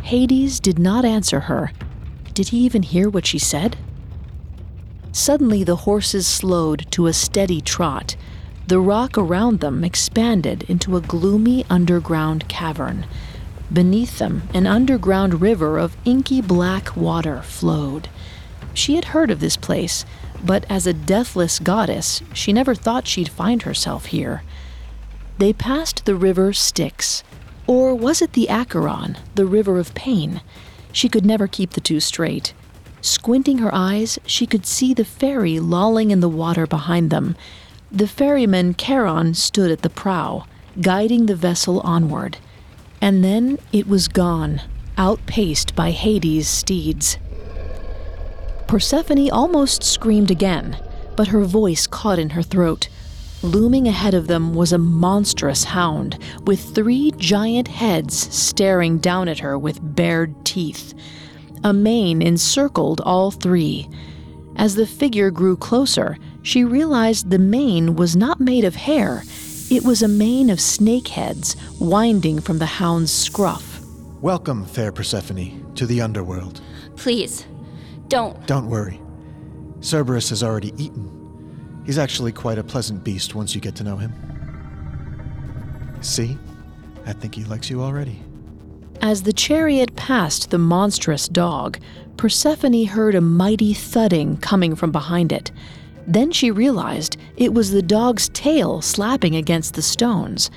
Hades 0.03 0.59
did 0.59 0.77
not 0.77 1.05
answer 1.05 1.41
her. 1.41 1.71
Did 2.33 2.49
he 2.49 2.59
even 2.59 2.83
hear 2.83 3.09
what 3.09 3.25
she 3.25 3.39
said? 3.39 3.77
Suddenly, 5.11 5.63
the 5.63 5.77
horses 5.77 6.25
slowed 6.25 6.85
to 6.91 7.07
a 7.07 7.13
steady 7.13 7.61
trot. 7.61 8.15
The 8.67 8.79
rock 8.79 9.17
around 9.17 9.59
them 9.59 9.83
expanded 9.83 10.63
into 10.63 10.95
a 10.95 11.01
gloomy 11.01 11.65
underground 11.69 12.47
cavern. 12.47 13.05
Beneath 13.71 14.19
them, 14.19 14.43
an 14.53 14.67
underground 14.67 15.41
river 15.41 15.77
of 15.77 15.97
inky 16.05 16.41
black 16.41 16.95
water 16.95 17.41
flowed. 17.41 18.09
She 18.73 18.95
had 18.95 19.05
heard 19.05 19.31
of 19.31 19.39
this 19.39 19.57
place, 19.57 20.05
but 20.43 20.65
as 20.69 20.87
a 20.87 20.93
deathless 20.93 21.59
goddess, 21.59 22.21
she 22.33 22.53
never 22.53 22.73
thought 22.73 23.07
she'd 23.07 23.29
find 23.29 23.63
herself 23.63 24.07
here. 24.07 24.43
They 25.37 25.53
passed 25.53 26.05
the 26.05 26.15
river 26.15 26.53
Styx, 26.53 27.23
or 27.67 27.93
was 27.93 28.21
it 28.21 28.33
the 28.33 28.49
Acheron, 28.49 29.17
the 29.35 29.45
river 29.45 29.77
of 29.79 29.93
pain? 29.93 30.41
She 30.91 31.09
could 31.09 31.25
never 31.25 31.47
keep 31.47 31.71
the 31.71 31.81
two 31.81 31.99
straight. 31.99 32.53
Squinting 33.01 33.57
her 33.57 33.73
eyes, 33.73 34.19
she 34.25 34.45
could 34.45 34.65
see 34.65 34.93
the 34.93 35.05
ferry 35.05 35.59
lolling 35.59 36.11
in 36.11 36.19
the 36.19 36.29
water 36.29 36.67
behind 36.67 37.09
them. 37.09 37.35
The 37.91 38.07
ferryman 38.07 38.75
Charon 38.75 39.33
stood 39.33 39.71
at 39.71 39.81
the 39.81 39.89
prow, 39.89 40.45
guiding 40.79 41.25
the 41.25 41.35
vessel 41.35 41.81
onward. 41.81 42.37
And 43.01 43.23
then 43.23 43.57
it 43.73 43.87
was 43.87 44.07
gone, 44.07 44.61
outpaced 44.97 45.75
by 45.75 45.91
Hades' 45.91 46.47
steeds. 46.47 47.17
Persephone 48.67 49.29
almost 49.31 49.83
screamed 49.83 50.31
again, 50.31 50.77
but 51.17 51.29
her 51.29 51.43
voice 51.43 51.87
caught 51.87 52.19
in 52.19 52.31
her 52.31 52.43
throat. 52.43 52.87
Looming 53.41 53.87
ahead 53.87 54.13
of 54.13 54.27
them 54.27 54.53
was 54.53 54.71
a 54.71 54.77
monstrous 54.77 55.63
hound 55.63 56.19
with 56.45 56.75
three 56.75 57.11
giant 57.17 57.67
heads 57.67 58.15
staring 58.15 58.99
down 58.99 59.27
at 59.27 59.39
her 59.39 59.57
with 59.57 59.79
bared 59.81 60.45
teeth. 60.45 60.93
A 61.63 61.73
mane 61.73 62.23
encircled 62.23 63.01
all 63.01 63.29
three. 63.29 63.87
As 64.55 64.73
the 64.73 64.87
figure 64.87 65.29
grew 65.29 65.55
closer, 65.55 66.17
she 66.41 66.63
realized 66.63 67.29
the 67.29 67.37
mane 67.37 67.95
was 67.95 68.15
not 68.15 68.39
made 68.39 68.63
of 68.63 68.75
hair. 68.75 69.21
It 69.69 69.85
was 69.85 70.01
a 70.01 70.07
mane 70.07 70.49
of 70.49 70.59
snake 70.59 71.07
heads 71.07 71.55
winding 71.79 72.41
from 72.41 72.57
the 72.57 72.65
hound's 72.65 73.11
scruff. 73.11 73.79
Welcome, 74.21 74.65
fair 74.65 74.91
Persephone, 74.91 75.71
to 75.75 75.85
the 75.85 76.01
underworld. 76.01 76.61
Please, 76.95 77.45
don't. 78.07 78.45
Don't 78.47 78.67
worry. 78.67 78.99
Cerberus 79.81 80.29
has 80.29 80.41
already 80.41 80.73
eaten. 80.83 81.83
He's 81.85 81.99
actually 81.99 82.31
quite 82.31 82.57
a 82.57 82.63
pleasant 82.63 83.03
beast 83.03 83.35
once 83.35 83.53
you 83.53 83.61
get 83.61 83.75
to 83.75 83.83
know 83.83 83.97
him. 83.97 84.13
See? 86.01 86.37
I 87.05 87.13
think 87.13 87.35
he 87.35 87.43
likes 87.45 87.69
you 87.69 87.81
already. 87.81 88.19
As 89.01 89.23
the 89.23 89.33
chariot 89.33 89.95
passed 89.95 90.51
the 90.51 90.59
monstrous 90.59 91.27
dog, 91.27 91.79
Persephone 92.17 92.85
heard 92.85 93.15
a 93.15 93.21
mighty 93.21 93.73
thudding 93.73 94.37
coming 94.37 94.75
from 94.75 94.91
behind 94.91 95.31
it. 95.31 95.51
Then 96.05 96.31
she 96.31 96.51
realized 96.51 97.17
it 97.35 97.53
was 97.53 97.71
the 97.71 97.81
dog's 97.81 98.29
tail 98.29 98.81
slapping 98.81 99.35
against 99.35 99.73
the 99.73 99.81
stones. 99.81 100.51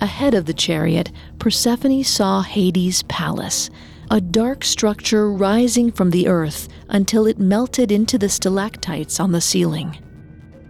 Ahead 0.00 0.34
of 0.34 0.46
the 0.46 0.54
chariot, 0.54 1.10
Persephone 1.40 2.04
saw 2.04 2.42
Hades' 2.42 3.02
palace 3.04 3.70
a 4.10 4.20
dark 4.20 4.64
structure 4.64 5.30
rising 5.30 5.92
from 5.92 6.10
the 6.10 6.28
earth 6.28 6.68
until 6.88 7.26
it 7.26 7.38
melted 7.38 7.92
into 7.92 8.16
the 8.16 8.28
stalactites 8.28 9.20
on 9.20 9.32
the 9.32 9.40
ceiling. 9.40 9.98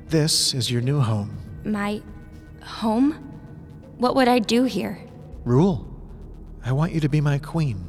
This 0.08 0.54
is 0.54 0.70
your 0.70 0.80
new 0.80 1.00
home. 1.00 1.38
My 1.64 2.02
home? 2.62 3.12
What 3.98 4.16
would 4.16 4.26
I 4.26 4.38
do 4.38 4.64
here? 4.64 4.98
Rule. 5.44 5.97
I 6.68 6.72
want 6.72 6.92
you 6.92 7.00
to 7.00 7.08
be 7.08 7.22
my 7.22 7.38
queen. 7.38 7.88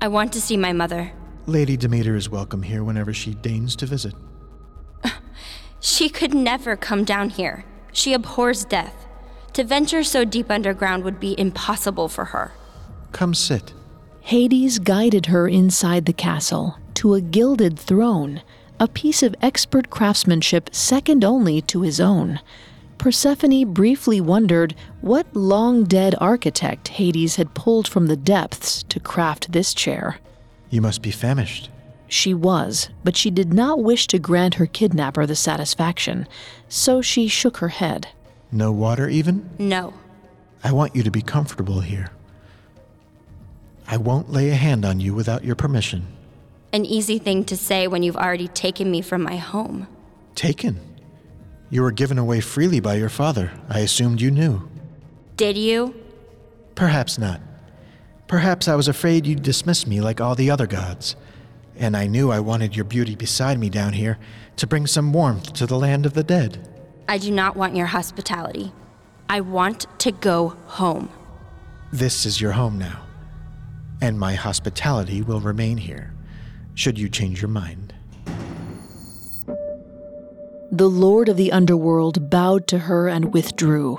I 0.00 0.08
want 0.08 0.32
to 0.32 0.40
see 0.40 0.56
my 0.56 0.72
mother. 0.72 1.12
Lady 1.46 1.76
Demeter 1.76 2.16
is 2.16 2.28
welcome 2.28 2.64
here 2.64 2.82
whenever 2.82 3.14
she 3.14 3.34
deigns 3.34 3.76
to 3.76 3.86
visit. 3.86 4.14
She 5.78 6.08
could 6.08 6.34
never 6.34 6.74
come 6.74 7.04
down 7.04 7.30
here. 7.30 7.64
She 7.92 8.12
abhors 8.12 8.64
death. 8.64 9.06
To 9.52 9.62
venture 9.62 10.02
so 10.02 10.24
deep 10.24 10.50
underground 10.50 11.04
would 11.04 11.20
be 11.20 11.38
impossible 11.38 12.08
for 12.08 12.24
her. 12.24 12.50
Come 13.12 13.32
sit. 13.32 13.74
Hades 14.22 14.80
guided 14.80 15.26
her 15.26 15.46
inside 15.46 16.06
the 16.06 16.12
castle 16.12 16.78
to 16.94 17.14
a 17.14 17.20
gilded 17.20 17.78
throne, 17.78 18.42
a 18.80 18.88
piece 18.88 19.22
of 19.22 19.36
expert 19.40 19.88
craftsmanship 19.88 20.74
second 20.74 21.24
only 21.24 21.62
to 21.62 21.82
his 21.82 22.00
own. 22.00 22.40
Persephone 23.00 23.72
briefly 23.72 24.20
wondered 24.20 24.74
what 25.00 25.34
long 25.34 25.84
dead 25.84 26.14
architect 26.20 26.88
Hades 26.88 27.36
had 27.36 27.54
pulled 27.54 27.88
from 27.88 28.08
the 28.08 28.16
depths 28.16 28.82
to 28.90 29.00
craft 29.00 29.52
this 29.52 29.72
chair. 29.72 30.18
You 30.68 30.82
must 30.82 31.00
be 31.00 31.10
famished. 31.10 31.70
She 32.08 32.34
was, 32.34 32.90
but 33.02 33.16
she 33.16 33.30
did 33.30 33.54
not 33.54 33.82
wish 33.82 34.06
to 34.08 34.18
grant 34.18 34.56
her 34.56 34.66
kidnapper 34.66 35.24
the 35.24 35.34
satisfaction, 35.34 36.28
so 36.68 37.00
she 37.00 37.26
shook 37.26 37.56
her 37.56 37.68
head. 37.68 38.08
No 38.52 38.70
water, 38.70 39.08
even? 39.08 39.48
No. 39.58 39.94
I 40.62 40.70
want 40.72 40.94
you 40.94 41.02
to 41.02 41.10
be 41.10 41.22
comfortable 41.22 41.80
here. 41.80 42.10
I 43.88 43.96
won't 43.96 44.30
lay 44.30 44.50
a 44.50 44.54
hand 44.54 44.84
on 44.84 45.00
you 45.00 45.14
without 45.14 45.42
your 45.42 45.56
permission. 45.56 46.06
An 46.70 46.84
easy 46.84 47.18
thing 47.18 47.46
to 47.46 47.56
say 47.56 47.88
when 47.88 48.02
you've 48.02 48.14
already 48.18 48.48
taken 48.48 48.90
me 48.90 49.00
from 49.00 49.22
my 49.22 49.36
home. 49.36 49.88
Taken? 50.34 50.89
You 51.70 51.82
were 51.82 51.92
given 51.92 52.18
away 52.18 52.40
freely 52.40 52.80
by 52.80 52.94
your 52.94 53.08
father. 53.08 53.52
I 53.68 53.78
assumed 53.80 54.20
you 54.20 54.30
knew. 54.30 54.68
Did 55.36 55.56
you? 55.56 55.94
Perhaps 56.74 57.18
not. 57.18 57.40
Perhaps 58.26 58.68
I 58.68 58.74
was 58.74 58.88
afraid 58.88 59.26
you'd 59.26 59.42
dismiss 59.42 59.86
me 59.86 60.00
like 60.00 60.20
all 60.20 60.34
the 60.34 60.50
other 60.50 60.66
gods. 60.66 61.16
And 61.76 61.96
I 61.96 62.06
knew 62.06 62.30
I 62.30 62.40
wanted 62.40 62.76
your 62.76 62.84
beauty 62.84 63.14
beside 63.14 63.58
me 63.58 63.70
down 63.70 63.94
here 63.94 64.18
to 64.56 64.66
bring 64.66 64.86
some 64.86 65.12
warmth 65.12 65.52
to 65.54 65.66
the 65.66 65.78
land 65.78 66.04
of 66.04 66.14
the 66.14 66.24
dead. 66.24 66.68
I 67.08 67.18
do 67.18 67.30
not 67.30 67.56
want 67.56 67.76
your 67.76 67.86
hospitality. 67.86 68.72
I 69.28 69.40
want 69.40 69.86
to 70.00 70.12
go 70.12 70.56
home. 70.66 71.08
This 71.92 72.26
is 72.26 72.40
your 72.40 72.52
home 72.52 72.78
now 72.78 73.04
and 74.00 74.18
my 74.18 74.34
hospitality 74.34 75.22
will 75.22 75.40
remain 75.40 75.76
here, 75.76 76.12
should 76.74 76.98
you 76.98 77.08
change 77.08 77.42
your 77.42 77.50
mind. 77.50 77.89
The 80.72 80.88
lord 80.88 81.28
of 81.28 81.36
the 81.36 81.50
underworld 81.50 82.30
bowed 82.30 82.68
to 82.68 82.78
her 82.78 83.08
and 83.08 83.32
withdrew. 83.32 83.98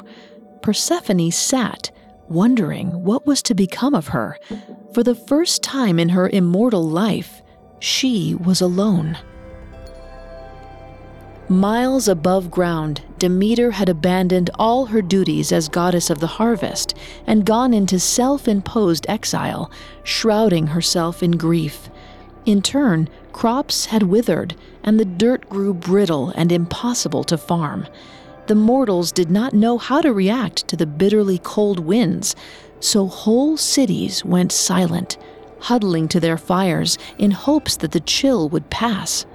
Persephone 0.62 1.30
sat, 1.30 1.92
wondering 2.30 3.04
what 3.04 3.28
was 3.28 3.42
to 3.44 3.54
become 3.54 3.94
of 3.94 4.10
her. 4.10 4.38
For 4.94 5.04
the 5.04 5.16
first 5.16 5.62
time 5.62 6.00
in 6.00 6.10
her 6.10 6.30
immortal 6.30 6.88
life, 6.88 7.42
she 7.80 8.36
was 8.36 8.62
alone. 8.62 9.18
Miles 11.50 12.08
above 12.08 12.50
ground, 12.50 13.02
Demeter 13.20 13.72
had 13.72 13.90
abandoned 13.90 14.50
all 14.58 14.86
her 14.86 15.02
duties 15.02 15.52
as 15.52 15.68
goddess 15.68 16.10
of 16.10 16.20
the 16.20 16.28
harvest 16.28 16.94
and 17.28 17.46
gone 17.46 17.74
into 17.74 18.00
self 18.00 18.48
imposed 18.48 19.06
exile, 19.10 19.70
shrouding 20.04 20.68
herself 20.68 21.22
in 21.22 21.32
grief. 21.32 21.90
In 22.46 22.64
turn, 22.64 23.08
crops 23.34 23.86
had 23.86 24.04
withered, 24.04 24.56
and 24.84 25.00
the 25.00 25.06
dirt 25.06 25.48
grew 25.48 25.74
brittle 25.74 26.32
and 26.36 26.52
impossible 26.52 27.24
to 27.26 27.38
farm. 27.38 27.86
The 28.48 28.56
mortals 28.56 29.12
did 29.12 29.30
not 29.30 29.54
know 29.54 29.78
how 29.78 30.02
to 30.02 30.12
react 30.12 30.68
to 30.70 30.76
the 30.76 30.88
bitterly 30.88 31.38
cold 31.38 31.80
winds, 31.80 32.36
so 32.80 33.06
whole 33.06 33.58
cities 33.58 34.26
went 34.26 34.52
silent, 34.52 35.18
huddling 35.60 36.08
to 36.08 36.20
their 36.20 36.38
fires 36.38 36.98
in 37.20 37.30
hopes 37.30 37.78
that 37.78 37.92
the 37.92 38.00
chill 38.00 38.50
would 38.50 38.72
pass. 38.72 39.26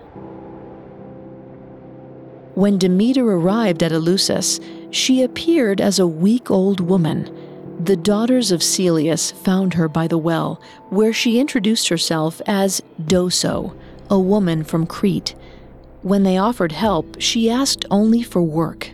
When 2.54 2.78
Demeter 2.78 3.24
arrived 3.24 3.82
at 3.84 3.92
Eleusis, 3.92 4.58
she 4.90 5.22
appeared 5.22 5.80
as 5.80 6.00
a 6.00 6.06
weak 6.06 6.50
old 6.50 6.80
woman. 6.80 7.30
The 7.78 7.96
daughters 7.96 8.52
of 8.52 8.62
Celeus 8.62 9.32
found 9.32 9.74
her 9.74 9.86
by 9.86 10.08
the 10.08 10.18
well, 10.18 10.60
where 10.88 11.12
she 11.12 11.38
introduced 11.38 11.88
herself 11.88 12.40
as 12.46 12.82
Doso, 13.02 13.76
a 14.08 14.18
woman 14.18 14.64
from 14.64 14.86
Crete. 14.86 15.34
When 16.02 16.22
they 16.22 16.38
offered 16.38 16.72
help, 16.72 17.20
she 17.20 17.50
asked 17.50 17.84
only 17.90 18.22
for 18.22 18.40
work. 18.40 18.90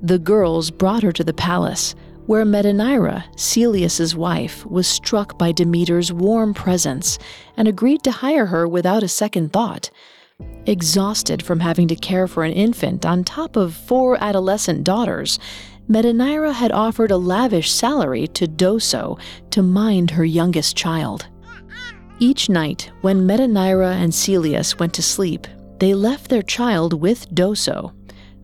The 0.00 0.18
girls 0.18 0.70
brought 0.70 1.02
her 1.02 1.12
to 1.12 1.22
the 1.22 1.34
palace, 1.34 1.94
where 2.24 2.46
Metanira, 2.46 3.24
Celeus's 3.36 4.16
wife, 4.16 4.64
was 4.64 4.86
struck 4.86 5.36
by 5.36 5.52
Demeter's 5.52 6.12
warm 6.12 6.54
presence 6.54 7.18
and 7.56 7.68
agreed 7.68 8.02
to 8.04 8.12
hire 8.12 8.46
her 8.46 8.66
without 8.66 9.02
a 9.02 9.08
second 9.08 9.52
thought. 9.52 9.90
Exhausted 10.64 11.42
from 11.42 11.60
having 11.60 11.88
to 11.88 11.96
care 11.96 12.26
for 12.26 12.44
an 12.44 12.52
infant 12.52 13.04
on 13.04 13.24
top 13.24 13.56
of 13.56 13.74
four 13.74 14.16
adolescent 14.22 14.84
daughters, 14.84 15.38
Metanira 15.90 16.52
had 16.52 16.70
offered 16.70 17.10
a 17.10 17.16
lavish 17.16 17.68
salary 17.72 18.28
to 18.28 18.46
Doso 18.46 19.18
to 19.50 19.60
mind 19.60 20.12
her 20.12 20.24
youngest 20.24 20.76
child. 20.76 21.26
Each 22.20 22.48
night, 22.48 22.92
when 23.00 23.26
Metanira 23.26 23.94
and 23.94 24.14
Celeus 24.14 24.78
went 24.78 24.94
to 24.94 25.02
sleep, 25.02 25.48
they 25.80 25.94
left 25.94 26.28
their 26.28 26.42
child 26.42 26.94
with 27.00 27.28
Doso. 27.34 27.92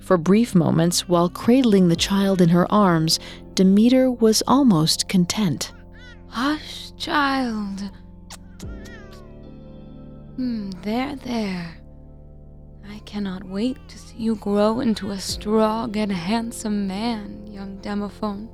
For 0.00 0.16
brief 0.16 0.56
moments, 0.56 1.08
while 1.08 1.28
cradling 1.28 1.88
the 1.88 1.94
child 1.94 2.40
in 2.40 2.48
her 2.48 2.70
arms, 2.72 3.20
Demeter 3.54 4.10
was 4.10 4.42
almost 4.48 5.08
content. 5.08 5.72
Hush, 6.28 6.90
child. 6.96 7.90
Hmm, 10.34 10.70
there, 10.82 11.14
there. 11.16 11.76
I 12.90 13.00
cannot 13.00 13.44
wait 13.44 13.76
to 13.88 13.98
see 13.98 14.16
you 14.18 14.36
grow 14.36 14.80
into 14.80 15.10
a 15.10 15.18
strong 15.18 15.96
and 15.96 16.12
handsome 16.12 16.86
man, 16.86 17.46
young 17.46 17.78
Demophon. 17.78 18.48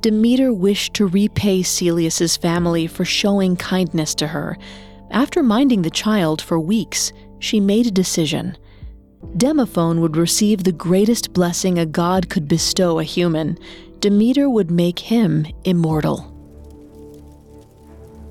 Demeter 0.00 0.52
wished 0.52 0.94
to 0.94 1.06
repay 1.06 1.62
Celeus's 1.62 2.36
family 2.36 2.86
for 2.86 3.04
showing 3.04 3.56
kindness 3.56 4.14
to 4.16 4.28
her. 4.28 4.56
After 5.10 5.42
minding 5.42 5.82
the 5.82 5.90
child 5.90 6.40
for 6.40 6.60
weeks, 6.60 7.12
she 7.38 7.60
made 7.60 7.86
a 7.86 7.90
decision. 7.90 8.56
Demophon 9.36 10.00
would 10.00 10.16
receive 10.16 10.64
the 10.64 10.72
greatest 10.72 11.32
blessing 11.32 11.78
a 11.78 11.86
god 11.86 12.28
could 12.28 12.48
bestow 12.48 12.98
a 12.98 13.04
human. 13.04 13.58
Demeter 14.00 14.48
would 14.48 14.70
make 14.70 14.98
him 14.98 15.46
immortal. 15.64 16.32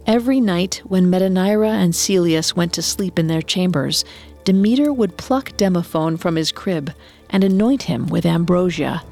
Every 0.08 0.40
night, 0.40 0.82
when 0.86 1.10
Metaneira 1.10 1.70
and 1.70 1.96
Celeus 1.96 2.56
went 2.56 2.74
to 2.74 2.82
sleep 2.82 3.18
in 3.18 3.28
their 3.28 3.42
chambers, 3.42 4.06
Demeter 4.46 4.94
would 4.94 5.18
pluck 5.18 5.58
Demophon 5.58 6.20
from 6.20 6.36
his 6.36 6.52
crib 6.52 6.94
and 7.30 7.44
anoint 7.44 7.84
him 7.84 8.08
with 8.08 8.26
ambrosia. 8.26 9.04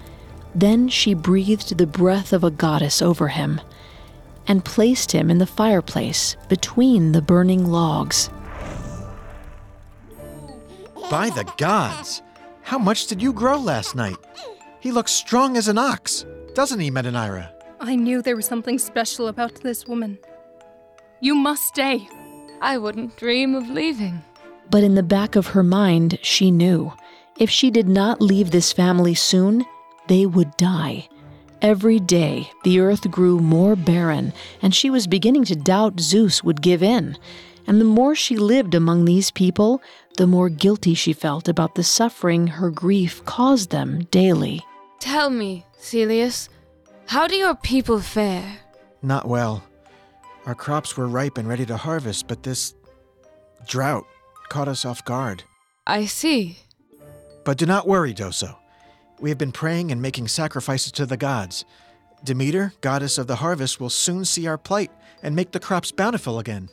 Then 0.54 0.88
she 0.88 1.16
breathed 1.16 1.78
the 1.78 1.88
breath 1.88 2.32
of 2.32 2.44
a 2.44 2.52
goddess 2.52 3.02
over 3.02 3.30
him 3.30 3.60
and 4.48 4.64
placed 4.64 5.12
him 5.12 5.32
in 5.32 5.40
the 5.40 5.48
fireplace 5.48 6.38
between 6.50 7.14
the 7.14 7.22
burning 7.22 7.66
logs. 7.66 8.30
By 11.10 11.32
the 11.32 11.52
gods! 11.58 12.22
How 12.62 12.78
much 12.78 13.08
did 13.08 13.22
you 13.22 13.34
grow 13.34 13.58
last 13.58 13.96
night? 13.96 14.18
He 14.80 14.92
looks 14.92 15.12
strong 15.12 15.58
as 15.58 15.68
an 15.68 15.78
ox, 15.78 16.26
doesn't 16.54 16.80
he, 16.80 16.92
Metaneira? 16.92 17.52
I 17.80 17.96
knew 17.96 18.22
there 18.22 18.36
was 18.36 18.46
something 18.46 18.78
special 18.78 19.28
about 19.28 19.56
this 19.56 19.88
woman. 19.88 20.20
You 21.22 21.36
must 21.36 21.68
stay. 21.68 22.08
I 22.62 22.78
wouldn't 22.78 23.18
dream 23.18 23.56
of 23.56 23.70
leaving. 23.70 24.24
But 24.74 24.84
in 24.84 24.96
the 24.96 25.04
back 25.04 25.36
of 25.36 25.50
her 25.50 25.62
mind, 25.62 26.18
she 26.24 26.50
knew 26.50 26.94
if 27.38 27.52
she 27.52 27.70
did 27.70 27.88
not 27.88 28.24
leave 28.24 28.50
this 28.50 28.74
family 28.74 29.14
soon, 29.14 29.68
they 30.08 30.26
would 30.26 30.58
die. 30.58 31.10
Every 31.62 32.00
day, 32.00 32.50
the 32.64 32.80
earth 32.80 33.12
grew 33.12 33.38
more 33.38 33.76
barren, 33.76 34.34
and 34.64 34.74
she 34.74 34.90
was 34.90 35.06
beginning 35.06 35.46
to 35.46 35.56
doubt 35.56 36.00
Zeus 36.00 36.44
would 36.44 36.64
give 36.64 36.82
in. 36.82 37.20
And 37.68 37.80
the 37.80 37.86
more 37.86 38.16
she 38.16 38.36
lived 38.36 38.74
among 38.74 39.06
these 39.06 39.30
people, 39.30 39.80
the 40.18 40.26
more 40.26 40.50
guilty 40.50 40.96
she 40.96 41.14
felt 41.14 41.48
about 41.48 41.76
the 41.76 41.84
suffering 41.84 42.48
her 42.48 42.72
grief 42.72 43.24
caused 43.26 43.70
them 43.70 44.06
daily. 44.06 44.60
Tell 45.00 45.30
me, 45.30 45.68
Celeus, 45.78 46.50
how 47.06 47.28
do 47.28 47.36
your 47.36 47.54
people 47.54 48.00
fare? 48.00 48.58
Not 49.04 49.28
well. 49.28 49.64
Our 50.48 50.56
crops 50.56 50.98
were 50.98 51.08
ripe 51.08 51.38
and 51.38 51.48
ready 51.48 51.68
to 51.68 51.78
harvest, 51.78 52.28
but 52.28 52.42
this 52.42 52.74
drought 53.68 54.06
caught 54.50 54.68
us 54.68 54.86
off 54.86 55.04
guard. 55.06 55.44
I 55.86 56.06
see. 56.06 56.60
But 57.44 57.58
do 57.58 57.66
not 57.66 57.88
worry, 57.88 58.14
Doso. 58.14 58.56
We 59.20 59.30
have 59.30 59.38
been 59.38 59.52
praying 59.52 59.92
and 59.92 60.02
making 60.02 60.28
sacrifices 60.28 60.92
to 60.94 61.06
the 61.06 61.18
gods. 61.18 61.66
Demeter, 62.24 62.74
goddess 62.82 63.18
of 63.18 63.28
the 63.28 63.38
harvest, 63.38 63.80
will 63.80 63.90
soon 63.90 64.26
see 64.26 64.48
our 64.48 64.58
plight 64.58 64.92
and 65.22 65.36
make 65.36 65.52
the 65.52 65.60
crops 65.60 65.92
bountiful 65.92 66.40
again. 66.40 66.70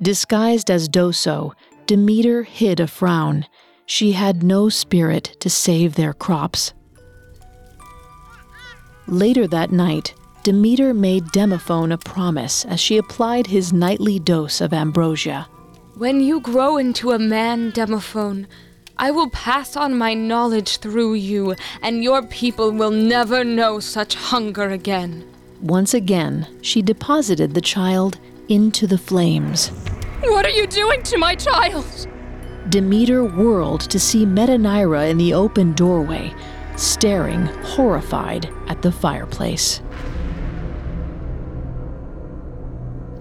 Disguised 0.00 0.70
as 0.70 0.88
Doso, 0.88 1.52
Demeter 1.86 2.44
hid 2.44 2.80
a 2.80 2.86
frown. 2.86 3.46
She 3.86 4.12
had 4.12 4.42
no 4.42 4.68
spirit 4.68 5.36
to 5.40 5.50
save 5.50 5.94
their 5.94 6.12
crops. 6.12 6.72
Later 9.06 9.46
that 9.48 9.72
night, 9.72 10.14
Demeter 10.44 10.94
made 10.94 11.24
Demophon 11.26 11.92
a 11.92 11.98
promise 11.98 12.64
as 12.64 12.80
she 12.80 12.96
applied 12.96 13.46
his 13.46 13.72
nightly 13.72 14.18
dose 14.18 14.60
of 14.60 14.72
ambrosia. 14.72 15.48
When 15.94 16.22
you 16.22 16.40
grow 16.40 16.78
into 16.78 17.10
a 17.10 17.18
man, 17.18 17.70
Demophon, 17.70 18.46
I 18.96 19.10
will 19.10 19.28
pass 19.28 19.76
on 19.76 19.98
my 19.98 20.14
knowledge 20.14 20.78
through 20.78 21.14
you, 21.14 21.54
and 21.82 22.02
your 22.02 22.22
people 22.22 22.70
will 22.70 22.90
never 22.90 23.44
know 23.44 23.78
such 23.78 24.14
hunger 24.14 24.70
again. 24.70 25.28
Once 25.60 25.92
again, 25.92 26.46
she 26.62 26.80
deposited 26.80 27.52
the 27.52 27.60
child 27.60 28.18
into 28.48 28.86
the 28.86 28.96
flames. 28.96 29.68
What 30.22 30.46
are 30.46 30.56
you 30.56 30.66
doing 30.66 31.02
to 31.02 31.18
my 31.18 31.34
child? 31.34 32.08
Demeter 32.70 33.22
whirled 33.22 33.82
to 33.82 34.00
see 34.00 34.24
Metaneira 34.24 35.10
in 35.10 35.18
the 35.18 35.34
open 35.34 35.74
doorway, 35.74 36.32
staring 36.76 37.44
horrified 37.74 38.48
at 38.66 38.80
the 38.80 38.92
fireplace. 38.92 39.82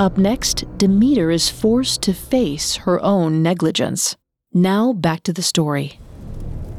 Up 0.01 0.17
next, 0.17 0.65
Demeter 0.79 1.29
is 1.29 1.47
forced 1.47 2.01
to 2.01 2.13
face 2.15 2.75
her 2.75 2.99
own 3.03 3.43
negligence. 3.43 4.17
Now 4.51 4.93
back 4.93 5.21
to 5.25 5.31
the 5.31 5.43
story. 5.43 5.99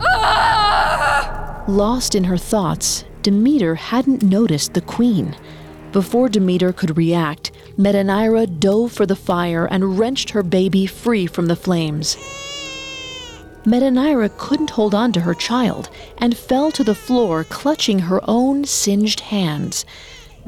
Ah! 0.00 1.62
Lost 1.68 2.16
in 2.16 2.24
her 2.24 2.36
thoughts, 2.36 3.04
Demeter 3.22 3.76
hadn't 3.76 4.24
noticed 4.24 4.74
the 4.74 4.80
queen. 4.80 5.36
Before 5.92 6.28
Demeter 6.28 6.72
could 6.72 6.96
react, 6.96 7.52
Metaneira 7.78 8.58
dove 8.58 8.90
for 8.90 9.06
the 9.06 9.14
fire 9.14 9.66
and 9.66 10.00
wrenched 10.00 10.30
her 10.30 10.42
baby 10.42 10.84
free 10.86 11.28
from 11.28 11.46
the 11.46 11.54
flames. 11.54 12.16
Metaneira 13.64 14.36
couldn't 14.36 14.70
hold 14.70 14.96
on 14.96 15.12
to 15.12 15.20
her 15.20 15.34
child 15.34 15.90
and 16.18 16.36
fell 16.36 16.72
to 16.72 16.82
the 16.82 16.96
floor, 16.96 17.44
clutching 17.44 18.00
her 18.00 18.20
own 18.28 18.64
singed 18.64 19.20
hands. 19.20 19.86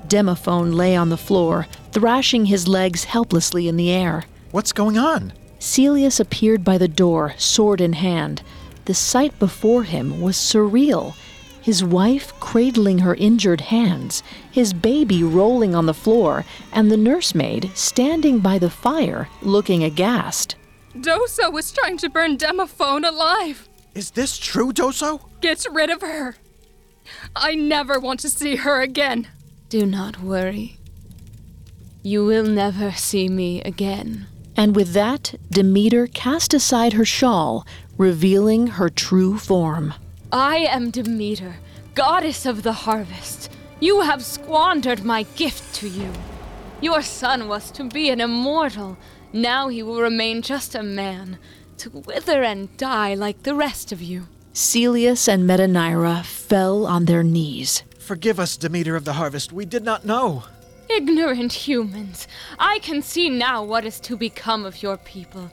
Demophon 0.06 0.74
lay 0.74 0.94
on 0.96 1.08
the 1.08 1.16
floor, 1.16 1.66
thrashing 1.92 2.46
his 2.46 2.68
legs 2.68 3.04
helplessly 3.04 3.68
in 3.68 3.76
the 3.76 3.90
air. 3.90 4.24
What's 4.50 4.72
going 4.72 4.98
on? 4.98 5.32
Celeus 5.58 6.20
appeared 6.20 6.62
by 6.62 6.78
the 6.78 6.88
door, 6.88 7.34
sword 7.38 7.80
in 7.80 7.94
hand. 7.94 8.42
The 8.84 8.94
sight 8.94 9.38
before 9.38 9.84
him 9.84 10.20
was 10.20 10.36
surreal. 10.36 11.14
His 11.60 11.82
wife 11.82 12.38
cradling 12.40 12.98
her 12.98 13.14
injured 13.14 13.62
hands, 13.62 14.22
his 14.50 14.74
baby 14.74 15.22
rolling 15.22 15.74
on 15.74 15.86
the 15.86 15.94
floor, 15.94 16.44
and 16.72 16.90
the 16.90 16.96
nursemaid 16.98 17.70
standing 17.74 18.40
by 18.40 18.58
the 18.58 18.68
fire, 18.68 19.28
looking 19.40 19.82
aghast. 19.82 20.56
Doso 20.94 21.50
was 21.50 21.72
trying 21.72 21.96
to 21.98 22.10
burn 22.10 22.36
Demophon 22.36 23.08
alive. 23.08 23.68
Is 23.94 24.10
this 24.10 24.36
true, 24.36 24.72
Doso? 24.72 25.22
Get 25.40 25.64
rid 25.70 25.88
of 25.88 26.02
her. 26.02 26.36
I 27.34 27.54
never 27.54 27.98
want 27.98 28.20
to 28.20 28.28
see 28.28 28.56
her 28.56 28.82
again. 28.82 29.28
Do 29.68 29.86
not 29.86 30.22
worry. 30.22 30.78
You 32.02 32.24
will 32.24 32.44
never 32.44 32.92
see 32.92 33.28
me 33.28 33.62
again. 33.62 34.26
And 34.56 34.76
with 34.76 34.92
that, 34.92 35.34
Demeter 35.50 36.06
cast 36.06 36.54
aside 36.54 36.92
her 36.92 37.04
shawl, 37.04 37.66
revealing 37.96 38.68
her 38.68 38.88
true 38.88 39.38
form. 39.38 39.94
I 40.30 40.58
am 40.58 40.90
Demeter, 40.90 41.56
goddess 41.94 42.46
of 42.46 42.62
the 42.62 42.72
harvest. 42.72 43.50
You 43.80 44.02
have 44.02 44.22
squandered 44.22 45.04
my 45.04 45.24
gift 45.34 45.74
to 45.76 45.88
you. 45.88 46.12
Your 46.80 47.02
son 47.02 47.48
was 47.48 47.70
to 47.72 47.84
be 47.84 48.10
an 48.10 48.20
immortal. 48.20 48.96
Now 49.32 49.68
he 49.68 49.82
will 49.82 50.00
remain 50.00 50.42
just 50.42 50.74
a 50.74 50.82
man, 50.82 51.38
to 51.78 51.90
wither 51.90 52.42
and 52.42 52.76
die 52.76 53.14
like 53.14 53.42
the 53.42 53.54
rest 53.54 53.90
of 53.90 54.02
you. 54.02 54.28
Celeus 54.52 55.26
and 55.26 55.48
Metaneira 55.48 56.24
fell 56.24 56.86
on 56.86 57.06
their 57.06 57.24
knees. 57.24 57.82
Forgive 58.04 58.38
us, 58.38 58.58
Demeter 58.58 58.96
of 58.96 59.06
the 59.06 59.14
harvest. 59.14 59.50
We 59.50 59.64
did 59.64 59.82
not 59.82 60.04
know. 60.04 60.44
Ignorant 60.90 61.54
humans, 61.54 62.28
I 62.58 62.78
can 62.80 63.00
see 63.00 63.30
now 63.30 63.64
what 63.64 63.86
is 63.86 63.98
to 64.00 64.14
become 64.14 64.66
of 64.66 64.82
your 64.82 64.98
people. 64.98 65.50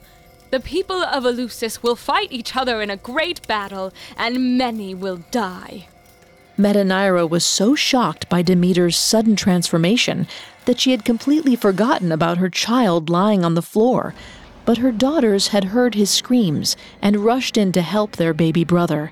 The 0.50 0.60
people 0.60 1.02
of 1.02 1.24
Eleusis 1.24 1.82
will 1.82 1.96
fight 1.96 2.30
each 2.30 2.54
other 2.54 2.82
in 2.82 2.90
a 2.90 2.98
great 2.98 3.46
battle, 3.48 3.90
and 4.18 4.58
many 4.58 4.94
will 4.94 5.24
die. 5.30 5.88
Metaneira 6.58 7.26
was 7.26 7.42
so 7.42 7.74
shocked 7.74 8.28
by 8.28 8.42
Demeter's 8.42 8.98
sudden 8.98 9.34
transformation 9.34 10.26
that 10.66 10.78
she 10.78 10.90
had 10.90 11.06
completely 11.06 11.56
forgotten 11.56 12.12
about 12.12 12.36
her 12.36 12.50
child 12.50 13.08
lying 13.08 13.46
on 13.46 13.54
the 13.54 13.62
floor. 13.62 14.14
But 14.66 14.76
her 14.76 14.92
daughters 14.92 15.48
had 15.48 15.72
heard 15.72 15.94
his 15.94 16.10
screams 16.10 16.76
and 17.00 17.24
rushed 17.24 17.56
in 17.56 17.72
to 17.72 17.80
help 17.80 18.16
their 18.16 18.34
baby 18.34 18.62
brother. 18.62 19.10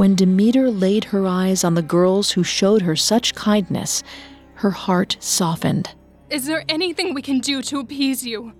When 0.00 0.14
Demeter 0.14 0.70
laid 0.70 1.04
her 1.12 1.26
eyes 1.26 1.62
on 1.62 1.74
the 1.74 1.82
girls 1.82 2.30
who 2.30 2.42
showed 2.42 2.80
her 2.80 2.96
such 2.96 3.34
kindness, 3.34 4.02
her 4.54 4.70
heart 4.70 5.18
softened. 5.20 5.94
Is 6.30 6.46
there 6.46 6.64
anything 6.70 7.12
we 7.12 7.20
can 7.20 7.38
do 7.38 7.60
to 7.60 7.80
appease 7.80 8.24
you? 8.24 8.54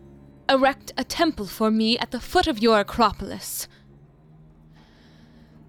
Erect 0.50 0.92
a 0.98 1.02
temple 1.02 1.46
for 1.46 1.70
me 1.70 1.98
at 1.98 2.10
the 2.10 2.20
foot 2.20 2.46
of 2.46 2.58
your 2.58 2.80
Acropolis. 2.80 3.68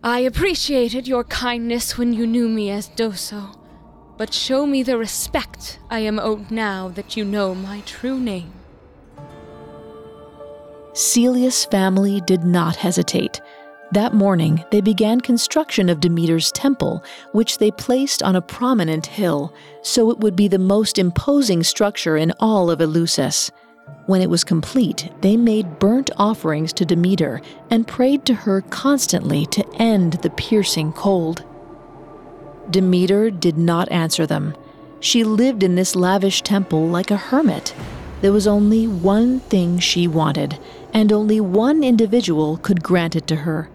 I 0.04 0.20
appreciated 0.20 1.08
your 1.08 1.24
kindness 1.24 1.98
when 1.98 2.12
you 2.12 2.28
knew 2.28 2.50
me 2.50 2.70
as 2.70 2.90
Doso, 2.90 3.58
but 4.18 4.34
show 4.34 4.66
me 4.66 4.84
the 4.84 4.98
respect 4.98 5.80
I 5.90 6.00
am 6.00 6.20
owed 6.20 6.52
now 6.52 6.90
that 6.90 7.16
you 7.16 7.24
know 7.24 7.56
my 7.56 7.80
true 7.86 8.20
name. 8.20 8.52
Celeus' 10.92 11.64
family 11.64 12.20
did 12.20 12.44
not 12.44 12.76
hesitate. 12.76 13.40
That 13.94 14.14
morning, 14.14 14.64
they 14.72 14.80
began 14.80 15.20
construction 15.20 15.90
of 15.90 16.00
Demeter's 16.00 16.50
temple, 16.54 17.04
which 17.34 17.58
they 17.58 17.72
placed 17.72 18.24
on 18.24 18.38
a 18.38 18.42
prominent 18.42 19.06
hill, 19.06 19.54
so 19.82 20.10
it 20.12 20.20
would 20.20 20.34
be 20.34 20.48
the 20.48 20.58
most 20.58 20.98
imposing 20.98 21.62
structure 21.62 22.16
in 22.16 22.32
all 22.40 22.72
of 22.72 22.80
Eleusis. 22.80 23.52
When 24.06 24.22
it 24.22 24.30
was 24.30 24.46
complete, 24.46 25.12
they 25.20 25.36
made 25.36 25.78
burnt 25.80 26.10
offerings 26.16 26.72
to 26.74 26.86
Demeter 26.86 27.42
and 27.70 27.86
prayed 27.86 28.26
to 28.28 28.34
her 28.34 28.62
constantly 28.62 29.46
to 29.48 29.68
end 29.76 30.14
the 30.14 30.30
piercing 30.30 30.94
cold. 30.94 31.44
Demeter 32.70 33.30
did 33.30 33.58
not 33.58 33.92
answer 33.92 34.26
them. 34.26 34.56
She 35.02 35.26
lived 35.26 35.64
in 35.64 35.76
this 35.76 35.98
lavish 35.98 36.44
temple 36.44 36.88
like 36.88 37.12
a 37.12 37.18
hermit. 37.18 37.74
There 38.22 38.32
was 38.32 38.48
only 38.48 38.88
one 38.88 39.42
thing 39.42 39.80
she 39.80 40.08
wanted, 40.08 40.58
and 40.94 41.12
only 41.12 41.42
one 41.42 41.84
individual 41.84 42.56
could 42.56 42.84
grant 42.84 43.18
it 43.18 43.28
to 43.28 43.36
her. 43.36 43.70